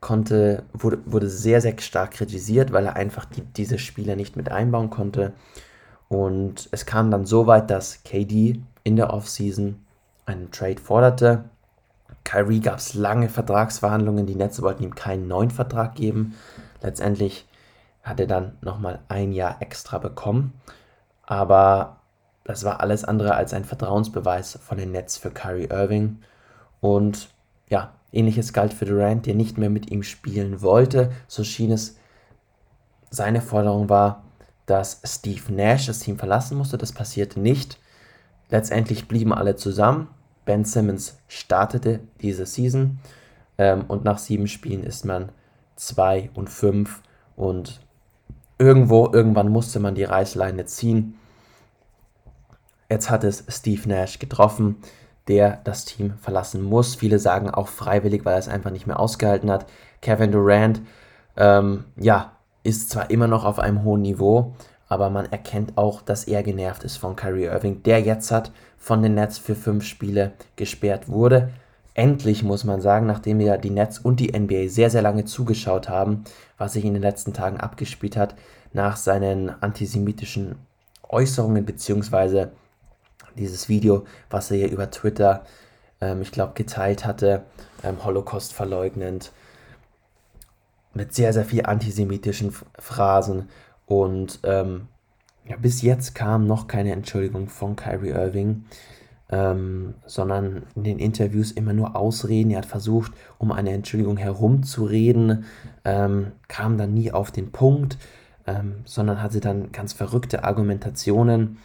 konnte, 0.00 0.64
wurde, 0.72 0.98
wurde 1.06 1.28
sehr, 1.28 1.60
sehr 1.60 1.78
stark 1.78 2.12
kritisiert, 2.12 2.72
weil 2.72 2.86
er 2.86 2.96
einfach 2.96 3.24
die, 3.24 3.42
diese 3.42 3.78
Spieler 3.78 4.16
nicht 4.16 4.36
mit 4.36 4.50
einbauen 4.50 4.90
konnte. 4.90 5.32
Und 6.08 6.68
es 6.72 6.86
kam 6.86 7.10
dann 7.10 7.26
so 7.26 7.46
weit, 7.46 7.70
dass 7.70 8.02
KD 8.02 8.60
in 8.82 8.96
der 8.96 9.12
Offseason 9.12 9.76
einen 10.24 10.50
Trade 10.50 10.80
forderte. 10.80 11.44
Kyrie 12.28 12.60
gab 12.60 12.76
es 12.76 12.92
lange 12.92 13.30
Vertragsverhandlungen, 13.30 14.26
die 14.26 14.34
Netze 14.34 14.60
wollten 14.60 14.82
ihm 14.82 14.94
keinen 14.94 15.28
neuen 15.28 15.50
Vertrag 15.50 15.94
geben. 15.94 16.34
Letztendlich 16.82 17.46
hat 18.02 18.20
er 18.20 18.26
dann 18.26 18.58
nochmal 18.60 18.98
ein 19.08 19.32
Jahr 19.32 19.62
extra 19.62 19.96
bekommen. 19.96 20.52
Aber 21.22 22.00
das 22.44 22.64
war 22.64 22.80
alles 22.80 23.02
andere 23.02 23.34
als 23.34 23.54
ein 23.54 23.64
Vertrauensbeweis 23.64 24.58
von 24.62 24.76
den 24.76 24.92
Nets 24.92 25.16
für 25.16 25.30
Kyrie 25.30 25.70
Irving. 25.70 26.18
Und 26.82 27.30
ja, 27.70 27.94
ähnliches 28.12 28.52
galt 28.52 28.74
für 28.74 28.84
Durant, 28.84 29.24
der 29.24 29.34
nicht 29.34 29.56
mehr 29.56 29.70
mit 29.70 29.90
ihm 29.90 30.02
spielen 30.02 30.60
wollte. 30.60 31.10
So 31.28 31.44
schien 31.44 31.72
es, 31.72 31.96
seine 33.08 33.40
Forderung 33.40 33.88
war, 33.88 34.22
dass 34.66 35.00
Steve 35.02 35.50
Nash 35.50 35.86
das 35.86 36.00
Team 36.00 36.18
verlassen 36.18 36.58
musste. 36.58 36.76
Das 36.76 36.92
passierte 36.92 37.40
nicht. 37.40 37.78
Letztendlich 38.50 39.08
blieben 39.08 39.32
alle 39.32 39.56
zusammen. 39.56 40.08
Ben 40.48 40.64
Simmons 40.64 41.18
startete 41.28 42.00
diese 42.22 42.46
Season 42.46 43.00
ähm, 43.58 43.84
und 43.86 44.04
nach 44.04 44.16
sieben 44.16 44.46
Spielen 44.46 44.82
ist 44.82 45.04
man 45.04 45.28
2 45.76 46.30
und 46.32 46.48
5 46.48 47.02
und 47.36 47.82
irgendwo, 48.56 49.10
irgendwann 49.12 49.50
musste 49.50 49.78
man 49.78 49.94
die 49.94 50.04
Reißleine 50.04 50.64
ziehen. 50.64 51.18
Jetzt 52.88 53.10
hat 53.10 53.24
es 53.24 53.44
Steve 53.46 53.86
Nash 53.90 54.18
getroffen, 54.20 54.76
der 55.28 55.60
das 55.64 55.84
Team 55.84 56.14
verlassen 56.18 56.62
muss. 56.62 56.94
Viele 56.94 57.18
sagen 57.18 57.50
auch 57.50 57.68
freiwillig, 57.68 58.24
weil 58.24 58.32
er 58.32 58.38
es 58.38 58.48
einfach 58.48 58.70
nicht 58.70 58.86
mehr 58.86 58.98
ausgehalten 58.98 59.50
hat. 59.50 59.66
Kevin 60.00 60.32
Durant, 60.32 60.80
ähm, 61.36 61.84
ja, 61.96 62.32
ist 62.62 62.88
zwar 62.88 63.10
immer 63.10 63.26
noch 63.26 63.44
auf 63.44 63.58
einem 63.58 63.82
hohen 63.84 64.00
Niveau, 64.00 64.54
aber 64.88 65.10
man 65.10 65.30
erkennt 65.30 65.76
auch, 65.76 66.00
dass 66.00 66.24
er 66.24 66.42
genervt 66.42 66.84
ist 66.84 66.96
von 66.96 67.16
Kyrie 67.16 67.44
Irving, 67.44 67.82
der 67.82 68.00
jetzt 68.00 68.30
hat 68.30 68.50
von 68.88 69.02
den 69.02 69.12
Nets 69.12 69.36
für 69.36 69.54
fünf 69.54 69.84
Spiele 69.84 70.32
gesperrt 70.56 71.08
wurde. 71.08 71.50
Endlich 71.92 72.42
muss 72.42 72.64
man 72.64 72.80
sagen, 72.80 73.04
nachdem 73.04 73.38
ja 73.38 73.58
die 73.58 73.68
Nets 73.68 73.98
und 73.98 74.18
die 74.18 74.32
NBA 74.32 74.68
sehr, 74.68 74.88
sehr 74.88 75.02
lange 75.02 75.26
zugeschaut 75.26 75.90
haben, 75.90 76.24
was 76.56 76.72
sich 76.72 76.86
in 76.86 76.94
den 76.94 77.02
letzten 77.02 77.34
Tagen 77.34 77.58
abgespielt 77.58 78.16
hat, 78.16 78.34
nach 78.72 78.96
seinen 78.96 79.50
antisemitischen 79.62 80.54
Äußerungen 81.06 81.66
beziehungsweise 81.66 82.52
dieses 83.36 83.68
Video, 83.68 84.06
was 84.30 84.50
er 84.50 84.56
hier 84.56 84.70
über 84.70 84.90
Twitter, 84.90 85.44
ähm, 86.00 86.22
ich 86.22 86.32
glaube, 86.32 86.54
geteilt 86.54 87.04
hatte, 87.04 87.42
ähm, 87.84 88.02
Holocaust 88.06 88.54
verleugnend, 88.54 89.32
mit 90.94 91.14
sehr, 91.14 91.34
sehr 91.34 91.44
viel 91.44 91.66
antisemitischen 91.66 92.54
Phrasen. 92.78 93.50
Und 93.84 94.40
ähm, 94.44 94.88
ja, 95.48 95.56
bis 95.56 95.82
jetzt 95.82 96.14
kam 96.14 96.46
noch 96.46 96.66
keine 96.66 96.92
Entschuldigung 96.92 97.48
von 97.48 97.74
Kyrie 97.74 98.10
Irving, 98.10 98.64
ähm, 99.30 99.94
sondern 100.06 100.64
in 100.74 100.84
den 100.84 100.98
Interviews 100.98 101.52
immer 101.52 101.72
nur 101.72 101.96
Ausreden. 101.96 102.50
Er 102.50 102.58
hat 102.58 102.66
versucht, 102.66 103.12
um 103.38 103.52
eine 103.52 103.70
Entschuldigung 103.70 104.16
herumzureden, 104.16 105.44
ähm, 105.84 106.32
kam 106.48 106.76
dann 106.78 106.94
nie 106.94 107.12
auf 107.12 107.30
den 107.30 107.50
Punkt, 107.50 107.98
ähm, 108.46 108.76
sondern 108.84 109.22
hatte 109.22 109.40
dann 109.40 109.72
ganz 109.72 109.92
verrückte 109.92 110.44
Argumentationen. 110.44 111.58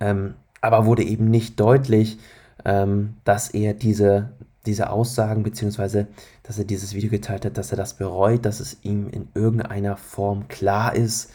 Ähm, 0.00 0.34
aber 0.60 0.86
wurde 0.86 1.02
eben 1.02 1.28
nicht 1.30 1.60
deutlich, 1.60 2.18
ähm, 2.64 3.14
dass 3.24 3.50
er 3.50 3.74
diese, 3.74 4.30
diese 4.64 4.88
Aussagen, 4.88 5.42
beziehungsweise 5.42 6.06
dass 6.42 6.58
er 6.58 6.64
dieses 6.64 6.94
Video 6.94 7.10
geteilt 7.10 7.44
hat, 7.44 7.58
dass 7.58 7.70
er 7.70 7.76
das 7.76 7.94
bereut, 7.94 8.46
dass 8.46 8.60
es 8.60 8.78
ihm 8.82 9.08
in 9.10 9.28
irgendeiner 9.34 9.98
Form 9.98 10.48
klar 10.48 10.94
ist, 10.94 11.30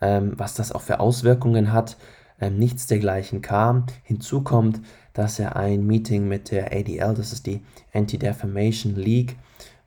ähm, 0.00 0.32
was 0.36 0.54
das 0.54 0.72
auch 0.72 0.82
für 0.82 1.00
Auswirkungen 1.00 1.72
hat. 1.72 1.96
Ähm, 2.40 2.56
nichts 2.56 2.86
dergleichen 2.86 3.42
kam. 3.42 3.86
Hinzu 4.04 4.42
kommt, 4.42 4.80
dass 5.12 5.40
er 5.40 5.56
ein 5.56 5.84
Meeting 5.86 6.28
mit 6.28 6.52
der 6.52 6.72
ADL, 6.72 7.14
das 7.14 7.32
ist 7.32 7.46
die 7.46 7.62
Anti-Defamation 7.92 8.94
League, 8.94 9.36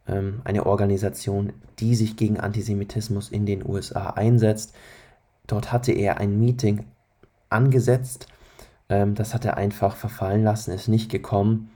ähm, 0.07 0.41
eine 0.43 0.65
Organisation, 0.65 1.53
die 1.79 1.95
sich 1.95 2.17
gegen 2.17 2.39
Antisemitismus 2.39 3.29
in 3.29 3.45
den 3.45 3.65
USA 3.65 4.11
einsetzt. 4.11 4.75
Dort 5.47 5.71
hatte 5.71 5.93
er 5.93 6.17
ein 6.17 6.39
Meeting 6.39 6.85
angesetzt, 7.49 8.27
ähm, 8.89 9.15
das 9.15 9.33
hat 9.33 9.45
er 9.45 9.55
einfach 9.55 9.95
verfallen 9.95 10.43
lassen, 10.43 10.71
ist 10.71 10.89
nicht 10.89 11.09
gekommen. 11.09 11.71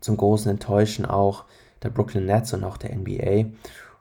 Zum 0.00 0.16
großen 0.16 0.50
Enttäuschen 0.50 1.06
auch 1.06 1.44
der 1.82 1.90
Brooklyn 1.90 2.26
Nets 2.26 2.52
und 2.52 2.64
auch 2.64 2.76
der 2.76 2.94
NBA. 2.94 3.50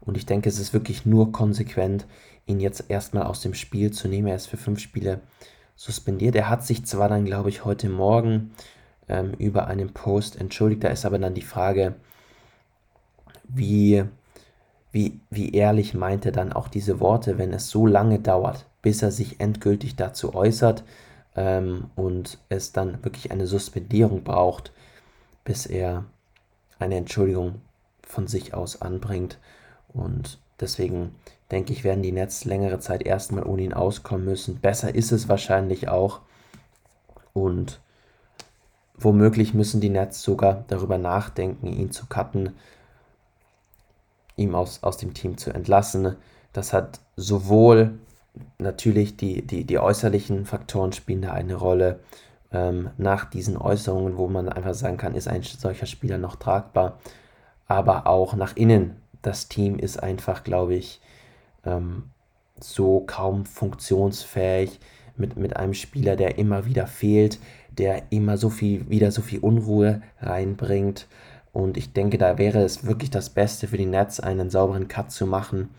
Und 0.01 0.17
ich 0.17 0.25
denke, 0.25 0.49
es 0.49 0.59
ist 0.59 0.73
wirklich 0.73 1.05
nur 1.05 1.31
konsequent, 1.31 2.07
ihn 2.47 2.59
jetzt 2.59 2.89
erstmal 2.89 3.23
aus 3.23 3.41
dem 3.41 3.53
Spiel 3.53 3.91
zu 3.91 4.07
nehmen. 4.07 4.27
Er 4.27 4.35
ist 4.35 4.47
für 4.47 4.57
fünf 4.57 4.79
Spiele 4.79 5.21
suspendiert. 5.75 6.35
Er 6.35 6.49
hat 6.49 6.65
sich 6.65 6.85
zwar 6.85 7.09
dann, 7.09 7.25
glaube 7.25 7.49
ich, 7.49 7.65
heute 7.65 7.89
Morgen 7.89 8.51
ähm, 9.07 9.33
über 9.37 9.67
einen 9.67 9.93
Post 9.93 10.39
entschuldigt. 10.39 10.83
Da 10.83 10.87
ist 10.87 11.05
aber 11.05 11.19
dann 11.19 11.35
die 11.35 11.41
Frage, 11.41 11.95
wie, 13.43 14.03
wie, 14.91 15.19
wie 15.29 15.51
ehrlich 15.51 15.93
meint 15.93 16.25
er 16.25 16.31
dann 16.31 16.53
auch 16.53 16.67
diese 16.67 16.99
Worte, 16.99 17.37
wenn 17.37 17.53
es 17.53 17.69
so 17.69 17.85
lange 17.85 18.19
dauert, 18.19 18.65
bis 18.81 19.01
er 19.01 19.11
sich 19.11 19.39
endgültig 19.39 19.95
dazu 19.95 20.33
äußert 20.33 20.83
ähm, 21.35 21.89
und 21.95 22.39
es 22.49 22.71
dann 22.71 23.03
wirklich 23.03 23.31
eine 23.31 23.47
Suspendierung 23.47 24.23
braucht, 24.23 24.71
bis 25.43 25.65
er 25.65 26.05
eine 26.79 26.95
Entschuldigung 26.95 27.61
von 28.01 28.27
sich 28.27 28.53
aus 28.53 28.81
anbringt. 28.81 29.37
Und 29.89 30.39
deswegen 30.59 31.15
denke 31.51 31.73
ich, 31.73 31.83
werden 31.83 32.03
die 32.03 32.11
Nets 32.11 32.45
längere 32.45 32.79
Zeit 32.79 33.03
erstmal 33.03 33.45
ohne 33.45 33.63
ihn 33.63 33.73
auskommen 33.73 34.25
müssen. 34.25 34.59
Besser 34.59 34.93
ist 34.93 35.11
es 35.11 35.29
wahrscheinlich 35.29 35.87
auch. 35.87 36.21
Und 37.33 37.79
womöglich 38.95 39.53
müssen 39.53 39.79
die 39.79 39.89
Nets 39.89 40.21
sogar 40.21 40.65
darüber 40.67 40.97
nachdenken, 40.97 41.67
ihn 41.67 41.91
zu 41.91 42.07
cutten, 42.07 42.53
ihm 44.35 44.55
aus, 44.55 44.83
aus 44.83 44.97
dem 44.97 45.13
Team 45.13 45.37
zu 45.37 45.51
entlassen. 45.51 46.15
Das 46.51 46.73
hat 46.73 46.99
sowohl 47.15 47.99
natürlich 48.57 49.17
die, 49.17 49.45
die, 49.45 49.63
die 49.63 49.79
äußerlichen 49.79 50.45
Faktoren 50.45 50.93
spielen 50.93 51.21
da 51.21 51.31
eine 51.31 51.55
Rolle. 51.55 51.99
Ähm, 52.51 52.91
nach 52.97 53.25
diesen 53.25 53.57
Äußerungen, 53.57 54.17
wo 54.17 54.27
man 54.27 54.49
einfach 54.49 54.73
sagen 54.73 54.97
kann, 54.97 55.15
ist 55.15 55.27
ein 55.27 55.43
solcher 55.43 55.85
Spieler 55.85 56.17
noch 56.17 56.35
tragbar, 56.37 56.97
aber 57.67 58.07
auch 58.07 58.35
nach 58.35 58.55
innen. 58.55 58.95
Das 59.21 59.49
Team 59.49 59.77
ist 59.77 60.01
einfach, 60.01 60.43
glaube 60.43 60.75
ich, 60.75 61.01
ähm, 61.67 62.03
so 62.59 63.01
kaum 63.05 63.45
funktionsfähig 63.45 64.79
mit, 65.15 65.37
mit 65.37 65.57
einem 65.57 65.73
Spieler, 65.73 66.15
der 66.15 66.37
immer 66.37 66.65
wieder 66.65 66.87
fehlt, 66.87 67.39
der 67.77 68.11
immer 68.11 68.37
so 68.37 68.49
viel, 68.49 68.89
wieder 68.89 69.11
so 69.11 69.21
viel 69.21 69.39
Unruhe 69.39 70.01
reinbringt. 70.19 71.07
Und 71.53 71.77
ich 71.77 71.93
denke, 71.93 72.17
da 72.17 72.37
wäre 72.37 72.61
es 72.61 72.85
wirklich 72.85 73.09
das 73.09 73.29
Beste 73.29 73.67
für 73.67 73.77
die 73.77 73.85
Nets, 73.85 74.19
einen 74.19 74.49
sauberen 74.49 74.87
Cut 74.87 75.11
zu 75.11 75.25
machen 75.25 75.69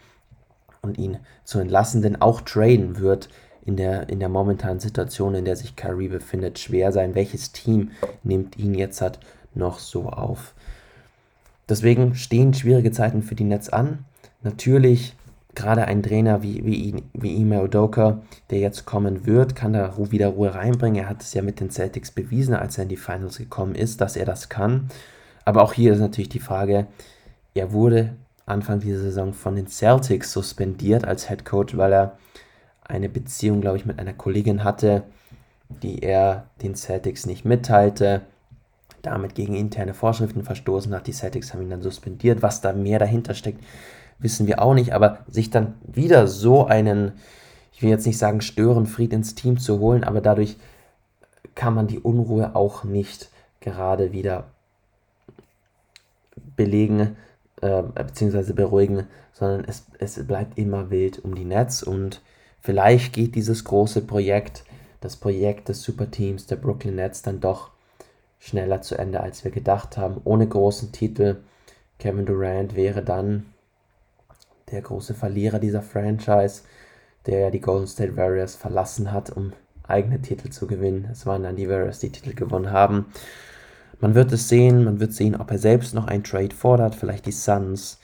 und 0.82 0.98
ihn 0.98 1.18
zu 1.44 1.58
entlassen, 1.58 2.02
denn 2.02 2.20
auch 2.20 2.40
traden 2.40 2.98
wird 2.98 3.28
in 3.64 3.76
der, 3.76 4.08
in 4.08 4.18
der 4.18 4.28
momentanen 4.28 4.80
Situation, 4.80 5.34
in 5.34 5.44
der 5.44 5.56
sich 5.56 5.76
Kyrie 5.76 6.08
befindet, 6.08 6.58
schwer 6.58 6.90
sein. 6.90 7.14
Welches 7.14 7.52
Team 7.52 7.90
nimmt 8.22 8.56
ihn 8.56 8.74
jetzt 8.74 9.00
hat 9.00 9.18
noch 9.54 9.78
so 9.78 10.08
auf? 10.08 10.54
Deswegen 11.68 12.14
stehen 12.14 12.54
schwierige 12.54 12.92
Zeiten 12.92 13.22
für 13.22 13.34
die 13.34 13.44
Nets 13.44 13.68
an. 13.68 14.04
Natürlich, 14.42 15.14
gerade 15.58 15.86
ein 15.86 16.02
Trainer 16.02 16.42
wie, 16.42 16.64
wie, 16.64 17.02
wie 17.12 17.36
Ime 17.36 17.62
Udoka, 17.62 18.22
der 18.50 18.60
jetzt 18.60 18.86
kommen 18.86 19.26
wird, 19.26 19.54
kann 19.56 19.72
da 19.72 19.92
wieder 20.10 20.28
Ruhe 20.28 20.54
reinbringen. 20.54 21.02
Er 21.02 21.08
hat 21.08 21.22
es 21.22 21.34
ja 21.34 21.42
mit 21.42 21.60
den 21.60 21.70
Celtics 21.70 22.12
bewiesen, 22.12 22.54
als 22.54 22.78
er 22.78 22.84
in 22.84 22.88
die 22.88 22.96
Finals 22.96 23.38
gekommen 23.38 23.74
ist, 23.74 24.00
dass 24.00 24.16
er 24.16 24.24
das 24.24 24.48
kann. 24.48 24.88
Aber 25.44 25.62
auch 25.62 25.72
hier 25.72 25.92
ist 25.92 26.00
natürlich 26.00 26.28
die 26.28 26.40
Frage, 26.40 26.86
er 27.54 27.72
wurde 27.72 28.14
Anfang 28.46 28.80
dieser 28.80 29.00
Saison 29.00 29.34
von 29.34 29.56
den 29.56 29.66
Celtics 29.66 30.32
suspendiert 30.32 31.04
als 31.04 31.28
Head 31.28 31.44
Coach, 31.44 31.76
weil 31.76 31.92
er 31.92 32.18
eine 32.84 33.08
Beziehung, 33.08 33.60
glaube 33.60 33.76
ich, 33.76 33.84
mit 33.84 33.98
einer 33.98 34.14
Kollegin 34.14 34.64
hatte, 34.64 35.02
die 35.68 36.02
er 36.02 36.46
den 36.62 36.74
Celtics 36.74 37.26
nicht 37.26 37.44
mitteilte, 37.44 38.22
damit 39.02 39.34
gegen 39.34 39.54
interne 39.54 39.94
Vorschriften 39.94 40.44
verstoßen 40.44 40.94
hat. 40.94 41.06
Die 41.06 41.12
Celtics 41.12 41.52
haben 41.52 41.62
ihn 41.62 41.70
dann 41.70 41.82
suspendiert. 41.82 42.42
Was 42.42 42.60
da 42.60 42.72
mehr 42.72 42.98
dahinter 42.98 43.34
steckt, 43.34 43.62
wissen 44.18 44.46
wir 44.46 44.62
auch 44.62 44.74
nicht. 44.74 44.92
Aber 44.92 45.24
sich 45.28 45.50
dann 45.50 45.74
wieder 45.86 46.26
so 46.26 46.66
einen 46.66 47.12
ich 47.78 47.82
will 47.84 47.90
jetzt 47.90 48.06
nicht 48.06 48.18
sagen, 48.18 48.40
Störenfried 48.40 49.12
ins 49.12 49.36
Team 49.36 49.56
zu 49.56 49.78
holen, 49.78 50.02
aber 50.02 50.20
dadurch 50.20 50.56
kann 51.54 51.74
man 51.74 51.86
die 51.86 52.00
Unruhe 52.00 52.56
auch 52.56 52.82
nicht 52.82 53.30
gerade 53.60 54.10
wieder 54.10 54.48
belegen 56.56 57.16
äh, 57.60 57.82
bzw. 57.82 58.52
beruhigen, 58.52 59.06
sondern 59.32 59.64
es, 59.64 59.86
es 60.00 60.26
bleibt 60.26 60.58
immer 60.58 60.90
wild 60.90 61.24
um 61.24 61.36
die 61.36 61.44
Nets 61.44 61.84
und 61.84 62.20
vielleicht 62.60 63.12
geht 63.12 63.36
dieses 63.36 63.62
große 63.62 64.00
Projekt, 64.00 64.64
das 65.00 65.14
Projekt 65.14 65.68
des 65.68 65.80
Superteams 65.82 66.46
der 66.46 66.56
Brooklyn 66.56 66.96
Nets 66.96 67.22
dann 67.22 67.38
doch 67.38 67.70
schneller 68.40 68.82
zu 68.82 68.98
Ende, 68.98 69.20
als 69.20 69.44
wir 69.44 69.52
gedacht 69.52 69.96
haben. 69.96 70.20
Ohne 70.24 70.48
großen 70.48 70.90
Titel. 70.90 71.36
Kevin 72.00 72.26
Durant 72.26 72.74
wäre 72.74 73.04
dann 73.04 73.46
der 74.70 74.82
große 74.82 75.14
Verlierer 75.14 75.58
dieser 75.58 75.82
Franchise, 75.82 76.62
der 77.26 77.50
die 77.50 77.60
Golden 77.60 77.86
State 77.86 78.16
Warriors 78.16 78.54
verlassen 78.54 79.12
hat, 79.12 79.30
um 79.30 79.52
eigene 79.86 80.20
Titel 80.20 80.50
zu 80.50 80.66
gewinnen. 80.66 81.08
Es 81.10 81.26
waren 81.26 81.42
dann 81.42 81.56
die 81.56 81.68
Warriors, 81.68 81.98
die 81.98 82.10
Titel 82.10 82.34
gewonnen 82.34 82.70
haben. 82.70 83.06
Man 84.00 84.14
wird 84.14 84.32
es 84.32 84.48
sehen, 84.48 84.84
man 84.84 85.00
wird 85.00 85.12
sehen, 85.12 85.34
ob 85.34 85.50
er 85.50 85.58
selbst 85.58 85.94
noch 85.94 86.06
einen 86.06 86.24
Trade 86.24 86.54
fordert. 86.54 86.94
Vielleicht 86.94 87.26
die 87.26 87.32
Suns, 87.32 87.98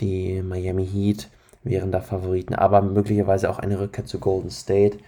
die 0.00 0.42
Miami 0.42 0.86
Heat 0.86 1.28
wären 1.64 1.90
da 1.90 2.00
Favoriten, 2.00 2.54
aber 2.54 2.82
möglicherweise 2.82 3.50
auch 3.50 3.58
eine 3.58 3.80
Rückkehr 3.80 4.04
zu 4.04 4.18
Golden 4.20 4.50
State. 4.50 4.98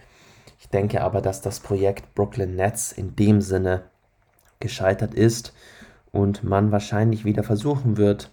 Ich 0.59 0.69
denke 0.69 1.01
aber, 1.01 1.21
dass 1.21 1.41
das 1.41 1.59
Projekt 1.59 2.13
Brooklyn 2.15 2.55
Nets 2.55 2.91
in 2.91 3.15
dem 3.15 3.41
Sinne 3.41 3.83
gescheitert 4.59 5.13
ist 5.13 5.53
und 6.11 6.43
man 6.43 6.71
wahrscheinlich 6.71 7.25
wieder 7.25 7.43
versuchen 7.43 7.97
wird, 7.97 8.31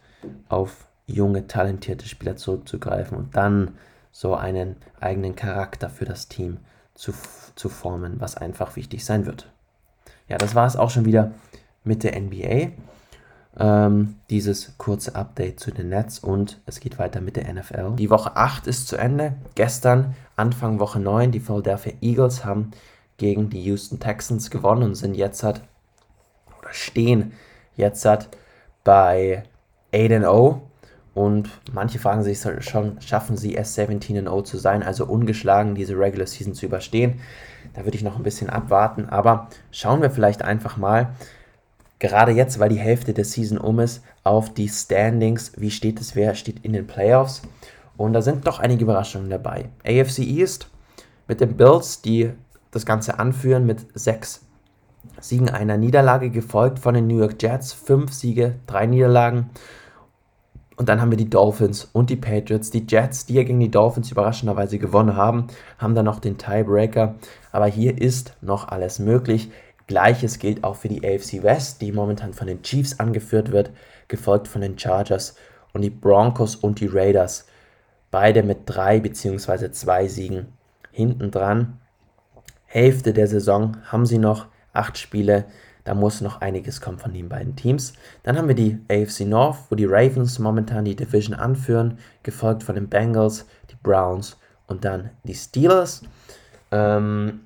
auf 0.48 0.86
junge, 1.06 1.46
talentierte 1.46 2.08
Spieler 2.08 2.36
zurückzugreifen 2.36 3.16
und 3.16 3.36
dann 3.36 3.76
so 4.12 4.34
einen 4.34 4.76
eigenen 5.00 5.34
Charakter 5.34 5.90
für 5.90 6.04
das 6.04 6.28
Team 6.28 6.58
zu, 6.94 7.12
zu 7.56 7.68
formen, 7.68 8.20
was 8.20 8.36
einfach 8.36 8.76
wichtig 8.76 9.04
sein 9.04 9.26
wird. 9.26 9.50
Ja, 10.28 10.38
das 10.38 10.54
war 10.54 10.66
es 10.66 10.76
auch 10.76 10.90
schon 10.90 11.04
wieder 11.04 11.32
mit 11.82 12.02
der 12.04 12.18
NBA. 12.18 12.72
Ähm, 13.56 14.16
dieses 14.30 14.76
kurze 14.78 15.14
Update 15.14 15.60
zu 15.60 15.70
den 15.70 15.88
Nets 15.88 16.18
und 16.18 16.60
es 16.66 16.80
geht 16.80 16.98
weiter 16.98 17.20
mit 17.20 17.36
der 17.36 17.52
NFL. 17.52 17.94
Die 17.96 18.10
Woche 18.10 18.36
8 18.36 18.66
ist 18.66 18.88
zu 18.88 18.96
Ende. 18.96 19.34
Gestern, 19.54 20.16
Anfang 20.34 20.80
Woche 20.80 20.98
9, 20.98 21.30
die 21.30 21.40
Philadelphia 21.40 21.92
Eagles 22.00 22.44
haben 22.44 22.72
gegen 23.16 23.50
die 23.50 23.62
Houston 23.62 24.00
Texans 24.00 24.50
gewonnen 24.50 24.82
und 24.82 24.94
sind 24.96 25.14
jetzt 25.14 25.44
halt, 25.44 25.62
oder 26.58 26.72
stehen 26.72 27.32
jetzt 27.76 28.04
halt 28.04 28.28
bei 28.82 29.44
8-0. 29.92 30.60
Und 31.14 31.48
manche 31.72 32.00
fragen 32.00 32.24
sich 32.24 32.44
schon, 32.60 33.00
schaffen 33.00 33.36
sie 33.36 33.56
es 33.56 33.78
17-0 33.78 34.44
zu 34.44 34.58
sein, 34.58 34.82
also 34.82 35.06
ungeschlagen 35.06 35.76
diese 35.76 35.96
Regular 35.96 36.26
Season 36.26 36.54
zu 36.54 36.66
überstehen. 36.66 37.20
Da 37.74 37.84
würde 37.84 37.96
ich 37.96 38.02
noch 38.02 38.16
ein 38.16 38.24
bisschen 38.24 38.50
abwarten, 38.50 39.08
aber 39.08 39.48
schauen 39.70 40.02
wir 40.02 40.10
vielleicht 40.10 40.42
einfach 40.42 40.76
mal, 40.76 41.14
gerade 42.00 42.32
jetzt, 42.32 42.58
weil 42.58 42.68
die 42.68 42.78
Hälfte 42.78 43.14
der 43.14 43.24
Season 43.24 43.58
um 43.58 43.78
ist, 43.78 44.02
auf 44.24 44.52
die 44.52 44.68
Standings. 44.68 45.52
Wie 45.56 45.70
steht 45.70 46.00
es? 46.00 46.16
Wer 46.16 46.34
steht 46.34 46.64
in 46.64 46.72
den 46.72 46.86
Playoffs? 46.86 47.42
Und 47.96 48.12
da 48.12 48.20
sind 48.20 48.46
doch 48.46 48.58
einige 48.58 48.84
Überraschungen 48.84 49.30
dabei. 49.30 49.70
AFC 49.86 50.18
East 50.18 50.68
mit 51.28 51.40
den 51.40 51.56
Bills, 51.56 52.02
die 52.02 52.30
das 52.72 52.84
Ganze 52.84 53.18
anführen 53.20 53.66
mit 53.66 53.86
sechs 53.94 54.42
Siegen 55.20 55.48
einer 55.48 55.76
Niederlage, 55.76 56.30
gefolgt 56.30 56.80
von 56.80 56.94
den 56.94 57.06
New 57.06 57.18
York 57.18 57.40
Jets. 57.40 57.72
Fünf 57.72 58.12
Siege, 58.12 58.56
drei 58.66 58.86
Niederlagen. 58.86 59.50
Und 60.76 60.88
dann 60.88 61.00
haben 61.00 61.10
wir 61.10 61.18
die 61.18 61.30
Dolphins 61.30 61.88
und 61.92 62.10
die 62.10 62.16
Patriots. 62.16 62.70
Die 62.70 62.84
Jets, 62.88 63.26
die 63.26 63.34
ja 63.34 63.44
gegen 63.44 63.60
die 63.60 63.70
Dolphins 63.70 64.10
überraschenderweise 64.10 64.78
gewonnen 64.78 65.16
haben, 65.16 65.46
haben 65.78 65.94
dann 65.94 66.04
noch 66.04 66.18
den 66.18 66.38
Tiebreaker. 66.38 67.14
Aber 67.52 67.66
hier 67.66 68.00
ist 68.00 68.34
noch 68.40 68.68
alles 68.68 68.98
möglich. 68.98 69.50
Gleiches 69.86 70.38
gilt 70.38 70.64
auch 70.64 70.76
für 70.76 70.88
die 70.88 71.06
AFC 71.06 71.42
West, 71.42 71.80
die 71.80 71.92
momentan 71.92 72.32
von 72.32 72.46
den 72.46 72.62
Chiefs 72.62 72.98
angeführt 72.98 73.52
wird, 73.52 73.70
gefolgt 74.08 74.48
von 74.48 74.62
den 74.62 74.78
Chargers 74.78 75.36
und 75.72 75.82
die 75.82 75.90
Broncos 75.90 76.56
und 76.56 76.80
die 76.80 76.86
Raiders. 76.86 77.46
Beide 78.10 78.42
mit 78.42 78.60
drei 78.66 79.00
bzw. 79.00 79.70
zwei 79.72 80.08
Siegen 80.08 80.46
hinten 80.90 81.30
dran. 81.30 81.80
Hälfte 82.64 83.12
der 83.12 83.26
Saison 83.26 83.76
haben 83.84 84.06
sie 84.06 84.18
noch, 84.18 84.46
acht 84.72 84.98
Spiele. 84.98 85.44
Da 85.84 85.94
muss 85.94 86.22
noch 86.22 86.40
einiges 86.40 86.80
kommen 86.80 86.98
von 86.98 87.12
den 87.12 87.28
beiden 87.28 87.56
Teams. 87.56 87.92
Dann 88.22 88.38
haben 88.38 88.48
wir 88.48 88.54
die 88.54 88.80
AFC 88.90 89.20
North, 89.20 89.58
wo 89.68 89.74
die 89.74 89.84
Ravens 89.84 90.38
momentan 90.38 90.86
die 90.86 90.96
Division 90.96 91.34
anführen, 91.34 91.98
gefolgt 92.22 92.62
von 92.62 92.74
den 92.74 92.88
Bengals, 92.88 93.46
die 93.70 93.76
Browns 93.82 94.38
und 94.66 94.84
dann 94.84 95.10
die 95.24 95.34
Steelers. 95.34 96.02
Ähm, 96.70 97.40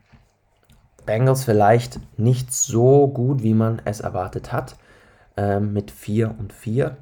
Bengals 1.05 1.45
vielleicht 1.45 1.99
nicht 2.19 2.53
so 2.53 3.09
gut, 3.09 3.43
wie 3.43 3.55
man 3.55 3.83
es 3.85 4.01
erwartet 4.01 4.53
hat, 4.53 4.77
ähm, 5.37 5.73
mit 5.73 5.91
4 5.91 6.35
und 6.39 6.53
4. 6.53 6.97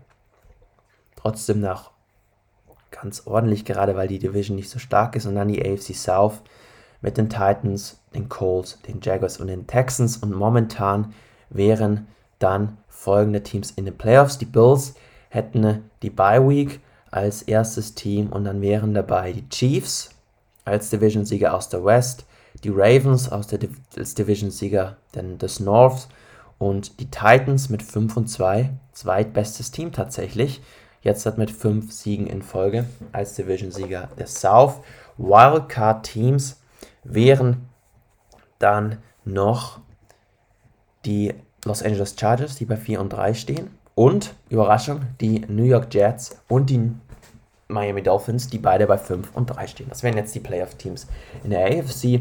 Trotzdem 1.17 1.61
noch 1.61 1.91
ganz 2.91 3.27
ordentlich, 3.27 3.65
gerade 3.65 3.97
weil 3.97 4.09
die 4.09 4.19
Division 4.19 4.57
nicht 4.57 4.71
so 4.71 4.79
stark 4.79 5.17
ist. 5.17 5.27
Und 5.27 5.35
dann 5.35 5.49
die 5.49 5.61
AFC 5.61 5.95
South 5.95 6.41
mit 7.01 7.19
den 7.19 7.29
Titans, 7.29 8.01
den 8.17 8.29
Colts, 8.29 8.81
den 8.89 9.01
Jaguars 9.01 9.39
und 9.39 9.47
den 9.47 9.67
Texans. 9.67 10.17
Und 10.17 10.35
momentan 10.35 11.15
wären 11.51 12.09
dann 12.39 12.79
folgende 12.89 13.43
Teams 13.43 13.71
in 13.73 13.85
den 13.85 13.97
Playoffs. 13.97 14.39
Die 14.39 14.47
Bills 14.47 14.95
hätten 15.29 15.85
die 16.03 16.11
Bye 16.11 16.49
Week 16.49 16.81
als 17.11 17.43
erstes 17.43 17.95
Team 17.95 18.29
und 18.29 18.45
dann 18.45 18.61
wären 18.61 18.95
dabei 18.95 19.33
die 19.33 19.49
Chiefs 19.49 20.11
als 20.65 20.91
Division-Sieger 20.91 21.55
aus 21.55 21.69
der 21.69 21.85
West, 21.85 22.27
die 22.65 22.71
Ravens 22.71 23.31
aus 23.31 23.47
der 23.47 23.61
als 23.97 24.15
Division-Sieger 24.15 24.97
des 25.15 25.61
Norths 25.61 26.09
und 26.59 26.99
die 27.01 27.11
Titans 27.11 27.69
mit 27.69 27.83
5 27.83 28.17
und 28.17 28.29
2, 28.29 28.71
zweitbestes 28.93 29.71
Team 29.71 29.93
tatsächlich. 29.93 30.63
Jetzt 31.03 31.25
hat 31.27 31.39
mit 31.39 31.51
5 31.51 31.93
Siegen 31.93 32.27
in 32.27 32.43
Folge 32.43 32.87
als 33.13 33.35
Division-Sieger 33.35 34.09
des 34.19 34.41
South. 34.41 34.81
Wildcard-Teams 35.19 36.61
wären 37.05 37.69
dann 38.59 38.99
noch 39.25 39.81
die 41.05 41.35
Los 41.65 41.83
Angeles 41.83 42.15
Chargers, 42.19 42.57
die 42.57 42.65
bei 42.65 42.77
4 42.77 43.01
und 43.01 43.11
3 43.11 43.35
stehen. 43.35 43.71
Und, 43.95 44.35
Überraschung, 44.51 45.01
die 45.21 45.41
New 45.49 45.65
York 45.65 45.93
Jets 45.93 46.37
und 46.49 46.71
die 46.71 46.93
Miami 47.69 48.03
Dolphins, 48.03 48.49
die 48.49 48.59
beide 48.59 48.87
bei 48.87 48.99
5 48.99 49.35
und 49.35 49.47
3 49.47 49.67
stehen. 49.67 49.89
Das 49.89 50.03
wären 50.03 50.17
jetzt 50.17 50.35
die 50.35 50.41
Playoff-Teams. 50.41 51.07
In 51.43 51.51
der 51.51 51.67
AFC, 51.67 52.21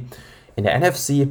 in 0.56 0.64
der 0.64 0.80
NFC, 0.80 1.28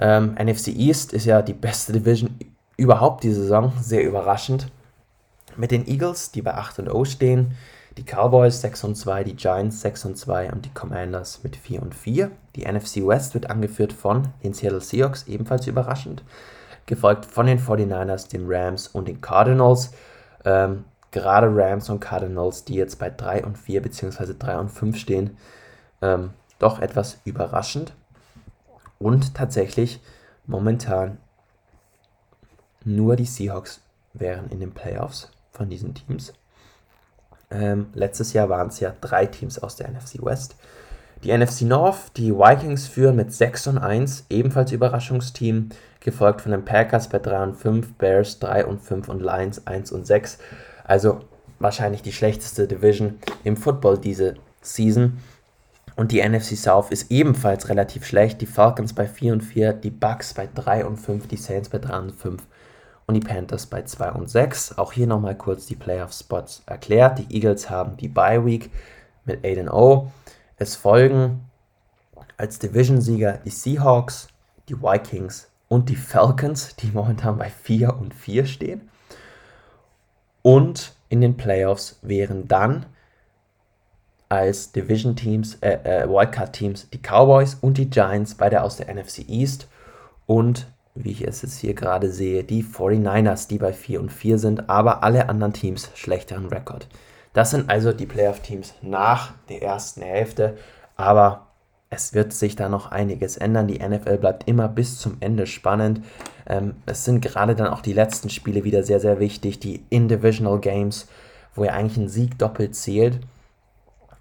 ähm, 0.00 0.34
NFC 0.38 0.68
East 0.68 1.12
ist 1.12 1.26
ja 1.26 1.42
die 1.42 1.52
beste 1.52 1.92
Division 1.92 2.38
überhaupt 2.76 3.24
die 3.24 3.32
Saison, 3.32 3.72
sehr 3.80 4.02
überraschend. 4.02 4.68
Mit 5.56 5.70
den 5.70 5.86
Eagles, 5.86 6.30
die 6.30 6.42
bei 6.42 6.54
8 6.54 6.78
und 6.78 6.84
0 6.86 7.04
stehen, 7.04 7.54
die 7.96 8.04
Cowboys 8.04 8.60
6 8.60 8.84
und 8.84 8.94
2, 8.96 9.24
die 9.24 9.36
Giants 9.36 9.80
6 9.82 10.04
und 10.06 10.16
2 10.16 10.52
und 10.52 10.64
die 10.64 10.74
Commanders 10.74 11.42
mit 11.42 11.56
4 11.56 11.82
und 11.82 11.94
4. 11.94 12.30
Die 12.56 12.64
NFC 12.64 13.06
West 13.06 13.34
wird 13.34 13.50
angeführt 13.50 13.92
von 13.92 14.28
den 14.42 14.54
Seattle 14.54 14.80
Seahawks, 14.80 15.26
ebenfalls 15.28 15.66
überraschend. 15.66 16.22
Gefolgt 16.86 17.24
von 17.26 17.46
den 17.46 17.58
49ers, 17.58 18.28
den 18.28 18.44
Rams 18.46 18.88
und 18.88 19.08
den 19.08 19.20
Cardinals. 19.20 19.92
Ähm, 20.44 20.84
gerade 21.10 21.48
Rams 21.54 21.90
und 21.90 22.00
Cardinals, 22.00 22.64
die 22.64 22.74
jetzt 22.74 22.98
bei 22.98 23.10
3 23.10 23.44
und 23.44 23.58
4 23.58 23.82
bzw. 23.82 24.34
3 24.38 24.58
und 24.58 24.68
5 24.70 24.96
stehen, 24.96 25.36
ähm, 26.00 26.30
doch 26.58 26.80
etwas 26.80 27.18
überraschend. 27.24 27.92
Und 28.98 29.34
tatsächlich 29.34 30.00
momentan 30.46 31.18
nur 32.84 33.16
die 33.16 33.26
Seahawks 33.26 33.80
wären 34.12 34.48
in 34.50 34.60
den 34.60 34.72
Playoffs 34.72 35.30
von 35.52 35.68
diesen 35.68 35.94
Teams. 35.94 36.32
Ähm, 37.52 37.88
letztes 37.94 38.32
Jahr 38.32 38.48
waren 38.48 38.68
es 38.68 38.80
ja 38.80 38.94
drei 39.00 39.26
Teams 39.26 39.58
aus 39.58 39.76
der 39.76 39.90
NFC 39.90 40.24
West. 40.24 40.56
Die 41.22 41.36
NFC 41.36 41.62
North, 41.62 42.16
die 42.16 42.32
Vikings 42.32 42.88
führen 42.88 43.16
mit 43.16 43.32
6 43.32 43.68
und 43.68 43.78
1, 43.78 44.26
ebenfalls 44.28 44.72
Überraschungsteam, 44.72 45.68
gefolgt 46.00 46.40
von 46.40 46.50
den 46.50 46.64
Packers 46.64 47.08
bei 47.08 47.20
3 47.20 47.42
und 47.44 47.54
5, 47.54 47.92
Bears 47.94 48.40
3 48.40 48.66
und 48.66 48.80
5 48.80 49.08
und 49.08 49.22
Lions 49.22 49.66
1 49.66 49.92
und 49.92 50.06
6. 50.06 50.38
Also 50.84 51.20
wahrscheinlich 51.60 52.02
die 52.02 52.12
schlechteste 52.12 52.66
Division 52.66 53.20
im 53.44 53.56
Football 53.56 53.98
diese 53.98 54.34
Season. 54.62 55.18
Und 55.94 56.10
die 56.10 56.26
NFC 56.26 56.56
South 56.56 56.90
ist 56.90 57.12
ebenfalls 57.12 57.68
relativ 57.68 58.04
schlecht. 58.04 58.40
Die 58.40 58.46
Falcons 58.46 58.92
bei 58.92 59.06
4 59.06 59.34
und 59.34 59.42
4, 59.42 59.74
die 59.74 59.90
Bucks 59.90 60.34
bei 60.34 60.48
3 60.52 60.86
und 60.86 60.96
5, 60.96 61.28
die 61.28 61.36
Saints 61.36 61.68
bei 61.68 61.78
3 61.78 61.98
und 61.98 62.12
5 62.12 62.42
und 63.12 63.20
die 63.20 63.28
Panthers 63.28 63.66
bei 63.66 63.82
2 63.82 64.12
und 64.12 64.30
6. 64.30 64.78
Auch 64.78 64.92
hier 64.92 65.06
nochmal 65.06 65.36
kurz 65.36 65.66
die 65.66 65.76
Playoff-Spots 65.76 66.62
erklärt. 66.64 67.18
Die 67.18 67.34
Eagles 67.34 67.68
haben 67.68 67.98
die 67.98 68.08
Bye 68.08 68.44
Week 68.46 68.70
mit 69.26 69.44
8 69.44 69.58
und 69.58 69.64
0. 69.66 70.06
Es 70.56 70.76
folgen 70.76 71.42
als 72.38 72.58
Division-Sieger 72.58 73.38
die 73.44 73.50
Seahawks, 73.50 74.28
die 74.68 74.80
Vikings 74.80 75.50
und 75.68 75.90
die 75.90 75.96
Falcons, 75.96 76.74
die 76.76 76.86
momentan 76.86 77.36
bei 77.36 77.50
4 77.50 78.00
und 78.00 78.14
4 78.14 78.46
stehen. 78.46 78.88
Und 80.40 80.94
in 81.10 81.20
den 81.20 81.36
Playoffs 81.36 81.98
wären 82.00 82.48
dann 82.48 82.86
als 84.30 84.72
Division-Teams, 84.72 85.56
äh, 85.56 85.72
äh, 85.84 86.08
Wildcard-Teams 86.08 86.88
die 86.88 87.02
Cowboys 87.02 87.56
und 87.60 87.76
die 87.76 87.90
Giants, 87.90 88.36
beide 88.36 88.62
aus 88.62 88.78
der 88.78 88.88
NFC 88.88 89.28
East. 89.28 89.68
Und 90.24 90.66
wie 90.94 91.12
ich 91.12 91.26
es 91.26 91.42
jetzt 91.42 91.58
hier 91.58 91.74
gerade 91.74 92.10
sehe, 92.10 92.44
die 92.44 92.62
49ers, 92.62 93.48
die 93.48 93.58
bei 93.58 93.72
4 93.72 94.00
und 94.00 94.12
4 94.12 94.38
sind, 94.38 94.68
aber 94.68 95.02
alle 95.02 95.28
anderen 95.28 95.52
Teams 95.52 95.90
schlechteren 95.94 96.46
Rekord. 96.46 96.88
Das 97.32 97.50
sind 97.50 97.70
also 97.70 97.92
die 97.92 98.06
Playoff-Teams 98.06 98.74
nach 98.82 99.32
der 99.48 99.62
ersten 99.62 100.02
Hälfte, 100.02 100.56
aber 100.96 101.46
es 101.88 102.14
wird 102.14 102.32
sich 102.32 102.56
da 102.56 102.68
noch 102.68 102.90
einiges 102.90 103.36
ändern. 103.36 103.68
Die 103.68 103.78
NFL 103.78 104.18
bleibt 104.18 104.48
immer 104.48 104.68
bis 104.68 104.98
zum 104.98 105.18
Ende 105.20 105.46
spannend. 105.46 106.02
Ähm, 106.46 106.74
es 106.86 107.04
sind 107.04 107.20
gerade 107.20 107.54
dann 107.54 107.68
auch 107.68 107.82
die 107.82 107.92
letzten 107.92 108.30
Spiele 108.30 108.64
wieder 108.64 108.82
sehr, 108.82 108.98
sehr 108.98 109.20
wichtig. 109.20 109.60
Die 109.60 109.84
Indivisional 109.90 110.58
Games, 110.58 111.06
wo 111.54 111.64
ja 111.64 111.72
eigentlich 111.72 111.98
ein 111.98 112.08
Sieg 112.08 112.38
doppelt 112.38 112.74
zählt. 112.74 113.20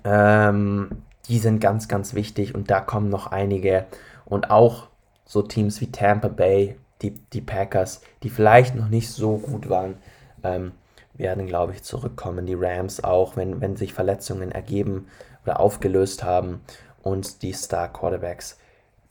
Ähm, 0.03 1.03
die 1.29 1.39
sind 1.39 1.61
ganz, 1.61 1.87
ganz 1.87 2.13
wichtig 2.13 2.55
und 2.55 2.69
da 2.69 2.81
kommen 2.81 3.09
noch 3.09 3.27
einige. 3.27 3.85
Und 4.25 4.51
auch 4.51 4.87
so 5.31 5.41
Teams 5.41 5.79
wie 5.79 5.89
Tampa 5.89 6.27
Bay, 6.27 6.75
die, 7.01 7.11
die 7.31 7.39
Packers, 7.39 8.01
die 8.21 8.29
vielleicht 8.29 8.75
noch 8.75 8.89
nicht 8.89 9.09
so 9.09 9.37
gut 9.37 9.69
waren, 9.69 9.95
ähm, 10.43 10.73
werden, 11.13 11.47
glaube 11.47 11.71
ich, 11.71 11.83
zurückkommen. 11.83 12.45
Die 12.45 12.53
Rams 12.53 13.01
auch, 13.01 13.37
wenn, 13.37 13.61
wenn 13.61 13.77
sich 13.77 13.93
Verletzungen 13.93 14.51
ergeben 14.51 15.07
oder 15.45 15.61
aufgelöst 15.61 16.25
haben. 16.25 16.59
Und 17.01 17.43
die 17.43 17.53
Star 17.53 17.87
Quarterbacks, 17.87 18.59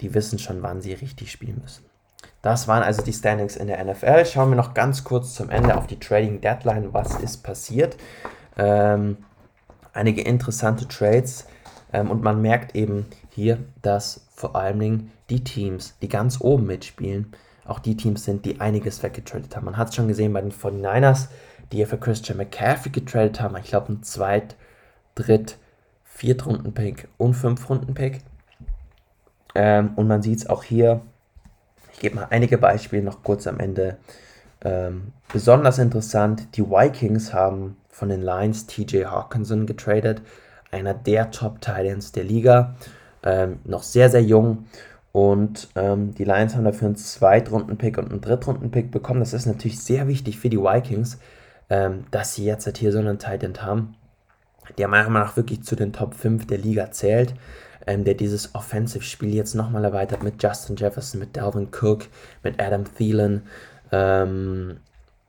die 0.02 0.12
wissen 0.12 0.38
schon, 0.38 0.62
wann 0.62 0.82
sie 0.82 0.92
richtig 0.92 1.32
spielen 1.32 1.58
müssen. 1.62 1.86
Das 2.42 2.68
waren 2.68 2.82
also 2.82 3.00
die 3.00 3.14
Standings 3.14 3.56
in 3.56 3.68
der 3.68 3.82
NFL. 3.82 4.26
Schauen 4.26 4.50
wir 4.50 4.56
noch 4.56 4.74
ganz 4.74 5.04
kurz 5.04 5.34
zum 5.34 5.48
Ende 5.48 5.74
auf 5.74 5.86
die 5.86 5.98
Trading 5.98 6.42
Deadline. 6.42 6.92
Was 6.92 7.14
ist 7.14 7.38
passiert? 7.38 7.96
Ähm, 8.58 9.16
einige 9.94 10.20
interessante 10.20 10.86
Trades. 10.86 11.46
Ähm, 11.92 12.10
und 12.10 12.22
man 12.22 12.40
merkt 12.42 12.74
eben 12.74 13.06
hier, 13.30 13.58
dass 13.82 14.26
vor 14.30 14.56
allen 14.56 14.78
Dingen 14.78 15.12
die 15.28 15.44
Teams, 15.44 15.96
die 16.02 16.08
ganz 16.08 16.40
oben 16.40 16.66
mitspielen, 16.66 17.32
auch 17.64 17.78
die 17.78 17.96
Teams 17.96 18.24
sind, 18.24 18.44
die 18.44 18.60
einiges 18.60 19.02
weggetradet 19.02 19.54
haben. 19.54 19.66
Man 19.66 19.76
hat 19.76 19.90
es 19.90 19.94
schon 19.94 20.08
gesehen 20.08 20.32
bei 20.32 20.40
den 20.40 20.52
49ers, 20.52 21.28
die 21.72 21.78
ja 21.78 21.86
für 21.86 21.98
Christian 21.98 22.38
McCaffrey 22.38 22.90
getradet 22.90 23.40
haben. 23.40 23.56
Ich 23.56 23.70
glaube, 23.70 23.92
ein 23.92 24.02
Zweit-, 24.02 24.56
Dritt-, 25.14 25.56
Viertrunden-Pick 26.04 27.08
und 27.16 27.34
Fünf-Runden-Pick. 27.34 28.20
Ähm, 29.54 29.92
und 29.96 30.08
man 30.08 30.22
sieht 30.22 30.38
es 30.38 30.48
auch 30.48 30.64
hier. 30.64 31.02
Ich 31.92 32.00
gebe 32.00 32.16
mal 32.16 32.28
einige 32.30 32.58
Beispiele 32.58 33.02
noch 33.02 33.22
kurz 33.22 33.46
am 33.46 33.60
Ende. 33.60 33.98
Ähm, 34.62 35.12
besonders 35.32 35.78
interessant, 35.78 36.56
die 36.56 36.62
Vikings 36.62 37.32
haben 37.32 37.76
von 37.88 38.08
den 38.08 38.22
Lions 38.22 38.66
TJ 38.66 39.04
Hawkinson 39.04 39.66
getradet, 39.66 40.22
einer 40.70 40.94
der 40.94 41.30
Top-Titans 41.30 42.12
der 42.12 42.24
Liga, 42.24 42.74
ähm, 43.22 43.58
noch 43.64 43.82
sehr, 43.82 44.08
sehr 44.08 44.22
jung 44.22 44.66
und 45.12 45.68
ähm, 45.74 46.14
die 46.14 46.24
Lions 46.24 46.54
haben 46.54 46.64
dafür 46.64 46.86
einen 46.86 46.96
Zweitrunden-Pick 46.96 47.98
und 47.98 48.10
einen 48.10 48.20
Drittrunden-Pick 48.20 48.90
bekommen. 48.90 49.20
Das 49.20 49.32
ist 49.32 49.46
natürlich 49.46 49.80
sehr 49.80 50.06
wichtig 50.06 50.38
für 50.38 50.48
die 50.48 50.58
Vikings, 50.58 51.18
ähm, 51.68 52.04
dass 52.10 52.34
sie 52.34 52.44
jetzt 52.44 52.66
halt 52.66 52.78
hier 52.78 52.92
so 52.92 52.98
einen 52.98 53.18
Titan 53.18 53.60
haben, 53.60 53.96
der 54.78 54.88
meiner 54.88 55.08
Meinung 55.08 55.26
nach 55.26 55.36
wirklich 55.36 55.64
zu 55.64 55.74
den 55.74 55.92
Top 55.92 56.14
5 56.14 56.46
der 56.46 56.58
Liga 56.58 56.90
zählt. 56.92 57.34
Ähm, 57.86 58.04
der 58.04 58.14
dieses 58.14 58.54
Offensive-Spiel 58.54 59.34
jetzt 59.34 59.54
nochmal 59.54 59.84
erweitert 59.84 60.22
mit 60.22 60.42
Justin 60.42 60.76
Jefferson, 60.76 61.18
mit 61.18 61.36
Dalvin 61.36 61.68
Cook, 61.72 62.08
mit 62.42 62.60
Adam 62.60 62.84
Thielen. 62.94 63.44
Ähm, 63.90 64.80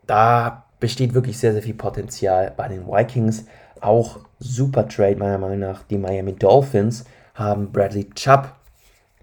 da 0.05 0.65
besteht 0.81 1.13
wirklich 1.13 1.39
sehr, 1.39 1.53
sehr 1.53 1.63
viel 1.63 1.75
Potenzial 1.75 2.53
bei 2.55 2.67
den 2.67 2.85
Vikings. 2.85 3.45
Auch 3.81 4.19
super 4.39 4.87
Trade 4.87 5.17
meiner 5.17 5.37
Meinung 5.37 5.59
nach. 5.59 5.83
Die 5.83 5.97
Miami 5.97 6.33
Dolphins 6.33 7.05
haben 7.35 7.71
Bradley 7.71 8.09
Chubb 8.11 8.53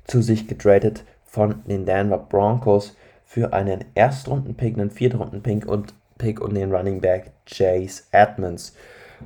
zu 0.04 0.22
sich 0.22 0.48
getradet 0.48 1.04
von 1.24 1.62
den 1.66 1.86
Denver 1.86 2.18
Broncos 2.18 2.96
für 3.24 3.52
einen 3.52 3.84
Erstrunden-Pick, 3.94 4.74
einen 4.74 4.90
Viertrunden-Pick 4.90 5.66
und, 5.66 5.94
Pick 6.16 6.40
und 6.40 6.54
den 6.54 6.74
Running 6.74 7.00
Back 7.00 7.30
Chase 7.46 8.02
Edmonds. 8.10 8.74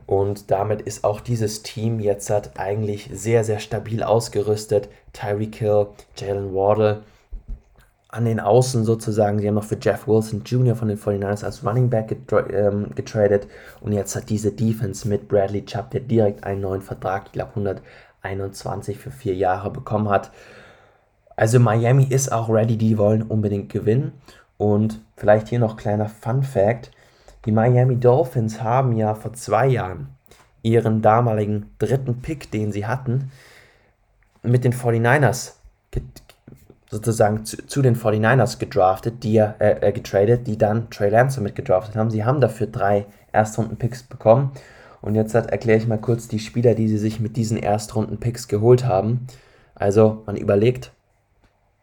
Und 0.06 0.50
damit 0.50 0.82
ist 0.82 1.04
auch 1.04 1.20
dieses 1.20 1.62
Team 1.62 2.00
jetzt 2.00 2.30
hat 2.30 2.58
eigentlich 2.58 3.08
sehr, 3.12 3.44
sehr 3.44 3.58
stabil 3.58 4.02
ausgerüstet. 4.02 4.88
Tyreek 5.12 5.56
Hill, 5.56 5.88
Jalen 6.16 6.54
Wardle 6.54 7.02
an 8.12 8.26
den 8.26 8.38
Außen 8.38 8.84
sozusagen. 8.84 9.40
Sie 9.40 9.48
haben 9.48 9.54
noch 9.54 9.64
für 9.64 9.78
Jeff 9.80 10.06
Wilson 10.06 10.42
Jr. 10.44 10.76
von 10.76 10.88
den 10.88 10.98
49ers 10.98 11.44
als 11.44 11.64
Running 11.64 11.90
Back 11.90 12.08
getra 12.08 12.48
ähm, 12.50 12.94
getradet. 12.94 13.48
Und 13.80 13.92
jetzt 13.92 14.14
hat 14.14 14.28
diese 14.28 14.52
Defense 14.52 15.08
mit 15.08 15.28
Bradley 15.28 15.64
Chubb, 15.64 15.90
der 15.90 16.00
direkt 16.00 16.44
einen 16.44 16.60
neuen 16.60 16.82
Vertrag, 16.82 17.24
ich 17.26 17.32
glaube 17.32 17.50
121 17.56 18.98
für 18.98 19.10
vier 19.10 19.34
Jahre 19.34 19.70
bekommen 19.70 20.10
hat, 20.10 20.30
also 21.36 21.58
Miami 21.58 22.04
ist 22.04 22.30
auch 22.30 22.48
ready, 22.50 22.76
die 22.76 22.98
wollen 22.98 23.22
unbedingt 23.22 23.72
gewinnen. 23.72 24.12
Und 24.58 25.00
vielleicht 25.16 25.48
hier 25.48 25.58
noch 25.58 25.76
kleiner 25.76 26.08
Fun 26.08 26.42
Fact. 26.42 26.90
Die 27.46 27.52
Miami 27.52 27.96
Dolphins 27.96 28.62
haben 28.62 28.94
ja 28.96 29.14
vor 29.14 29.32
zwei 29.32 29.66
Jahren 29.66 30.08
ihren 30.62 31.02
damaligen 31.02 31.70
dritten 31.78 32.20
Pick, 32.22 32.50
den 32.50 32.70
sie 32.70 32.86
hatten, 32.86 33.32
mit 34.42 34.64
den 34.64 34.72
49ers 34.72 35.54
sozusagen 36.92 37.46
zu, 37.46 37.66
zu, 37.66 37.80
den 37.80 37.96
49ers 37.96 38.58
gedraftet, 38.58 39.24
die 39.24 39.38
äh, 39.38 39.54
äh, 39.58 39.92
getradet, 39.92 40.46
die 40.46 40.58
dann 40.58 40.90
Trey 40.90 41.08
Lance 41.08 41.40
mit 41.40 41.54
gedraftet 41.54 41.96
haben. 41.96 42.10
Sie 42.10 42.22
haben 42.22 42.42
dafür 42.42 42.66
drei 42.66 43.06
Erstrunden-Picks 43.32 44.02
bekommen. 44.02 44.52
Und 45.00 45.14
jetzt 45.14 45.34
erkläre 45.34 45.78
ich 45.78 45.86
mal 45.86 45.96
kurz 45.96 46.28
die 46.28 46.38
Spieler, 46.38 46.74
die 46.74 46.88
sie 46.88 46.98
sich 46.98 47.18
mit 47.18 47.36
diesen 47.36 47.56
Erstrunden-Picks 47.56 48.46
geholt 48.46 48.84
haben. 48.84 49.26
Also 49.74 50.22
man 50.26 50.36
überlegt, 50.36 50.92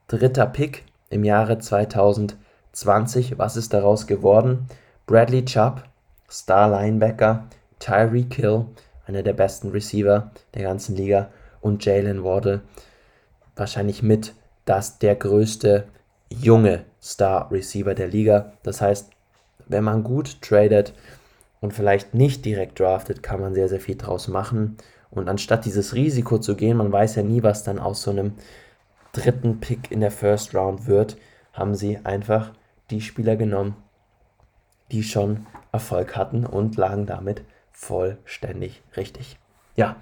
dritter 0.08 0.45
Pick 0.45 0.84
im 1.10 1.24
Jahre 1.24 1.58
2020. 1.58 3.39
Was 3.39 3.58
ist 3.58 3.74
daraus 3.74 4.06
geworden? 4.06 4.67
Bradley 5.08 5.43
Chubb, 5.43 5.86
Star 6.30 6.69
Linebacker, 6.69 7.48
Tyreek 7.80 8.36
Hill, 8.36 8.65
einer 9.08 9.24
der 9.24 9.34
besten 9.34 9.72
Receiver 9.72 10.30
der 10.54 10.62
ganzen 10.62 10.95
Liga 10.95 11.30
und 11.62 11.84
Jalen 11.84 12.24
Wardle, 12.24 12.62
wahrscheinlich 13.56 14.04
mit 14.04 14.36
das 14.69 14.99
der 14.99 15.15
größte 15.15 15.88
junge 16.29 16.86
Star 17.01 17.51
Receiver 17.51 17.95
der 17.95 18.08
Liga. 18.08 18.53
Das 18.62 18.82
heißt, 18.82 19.10
wenn 19.67 19.84
man 19.84 20.03
gut 20.03 20.43
tradet 20.43 20.93
und 21.60 21.73
vielleicht 21.73 22.13
nicht 22.13 22.45
direkt 22.45 22.79
draftet, 22.79 23.23
kann 23.23 23.41
man 23.41 23.55
sehr, 23.55 23.67
sehr 23.67 23.79
viel 23.79 23.95
draus 23.95 24.27
machen. 24.27 24.77
Und 25.10 25.27
anstatt 25.27 25.65
dieses 25.65 25.95
Risiko 25.95 26.38
zu 26.38 26.55
gehen, 26.55 26.77
man 26.77 26.91
weiß 26.91 27.15
ja 27.15 27.23
nie, 27.23 27.41
was 27.41 27.63
dann 27.63 27.79
aus 27.79 28.03
so 28.03 28.12
einem 28.12 28.34
dritten 29.12 29.60
Pick 29.60 29.89
in 29.91 30.01
der 30.01 30.12
First 30.12 30.53
Round 30.53 30.86
wird, 30.86 31.17
haben 31.51 31.73
sie 31.73 31.97
einfach 32.03 32.53
die 32.91 33.01
Spieler 33.01 33.38
genommen, 33.38 33.75
die 34.91 35.01
schon 35.01 35.47
Erfolg 35.71 36.15
hatten 36.15 36.45
und 36.45 36.77
lagen 36.77 37.08
damit 37.08 37.41
vollständig 37.71 38.84
richtig. 38.95 39.39
Ja, 39.75 39.95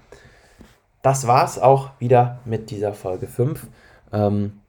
das 1.00 1.26
war 1.26 1.46
es 1.46 1.58
auch 1.58 1.92
wieder 2.00 2.40
mit 2.44 2.70
dieser 2.70 2.92
Folge 2.92 3.28
5. 3.28 3.66
Ähm, 4.12 4.60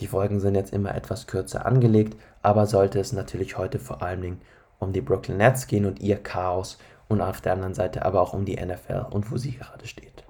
die 0.00 0.06
Folgen 0.06 0.40
sind 0.40 0.54
jetzt 0.54 0.72
immer 0.72 0.94
etwas 0.94 1.26
kürzer 1.26 1.66
angelegt, 1.66 2.16
aber 2.42 2.66
sollte 2.66 2.98
es 2.98 3.12
natürlich 3.12 3.58
heute 3.58 3.78
vor 3.78 4.02
allen 4.02 4.22
Dingen 4.22 4.40
um 4.78 4.92
die 4.92 5.00
Brooklyn 5.00 5.36
Nets 5.36 5.66
gehen 5.66 5.86
und 5.86 6.00
ihr 6.00 6.16
Chaos 6.16 6.78
und 7.08 7.20
auf 7.20 7.40
der 7.40 7.52
anderen 7.52 7.74
Seite 7.74 8.04
aber 8.04 8.20
auch 8.20 8.32
um 8.32 8.44
die 8.44 8.56
NFL 8.56 9.06
und 9.10 9.30
wo 9.30 9.36
sie 9.36 9.52
gerade 9.52 9.86
steht. 9.86 10.24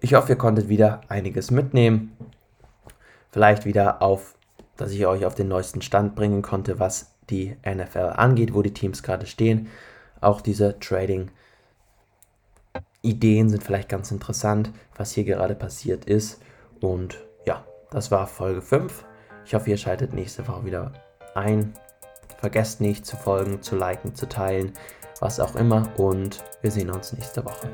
Ich 0.00 0.14
hoffe, 0.14 0.32
ihr 0.32 0.38
konntet 0.38 0.68
wieder 0.68 1.00
einiges 1.08 1.50
mitnehmen. 1.50 2.16
Vielleicht 3.30 3.64
wieder 3.64 4.02
auf, 4.02 4.36
dass 4.76 4.90
ich 4.92 5.06
euch 5.06 5.24
auf 5.24 5.34
den 5.34 5.48
neuesten 5.48 5.82
Stand 5.82 6.14
bringen 6.14 6.42
konnte, 6.42 6.78
was 6.78 7.14
die 7.30 7.56
NFL 7.66 8.12
angeht, 8.16 8.54
wo 8.54 8.62
die 8.62 8.74
Teams 8.74 9.02
gerade 9.02 9.26
stehen. 9.26 9.68
Auch 10.20 10.40
diese 10.40 10.78
Trading 10.78 11.30
Ideen 13.02 13.50
sind 13.50 13.62
vielleicht 13.62 13.88
ganz 13.88 14.10
interessant, 14.10 14.70
was 14.96 15.12
hier 15.12 15.24
gerade 15.24 15.54
passiert 15.54 16.06
ist. 16.06 16.40
Und 16.84 17.18
ja, 17.46 17.64
das 17.90 18.10
war 18.10 18.26
Folge 18.26 18.60
5. 18.60 19.04
Ich 19.46 19.54
hoffe, 19.54 19.70
ihr 19.70 19.76
schaltet 19.76 20.12
nächste 20.12 20.46
Woche 20.46 20.64
wieder 20.66 20.92
ein. 21.34 21.72
Vergesst 22.38 22.80
nicht 22.80 23.06
zu 23.06 23.16
folgen, 23.16 23.62
zu 23.62 23.76
liken, 23.76 24.14
zu 24.14 24.28
teilen, 24.28 24.74
was 25.20 25.40
auch 25.40 25.56
immer. 25.56 25.88
Und 25.96 26.44
wir 26.60 26.70
sehen 26.70 26.90
uns 26.90 27.12
nächste 27.14 27.44
Woche. 27.44 27.70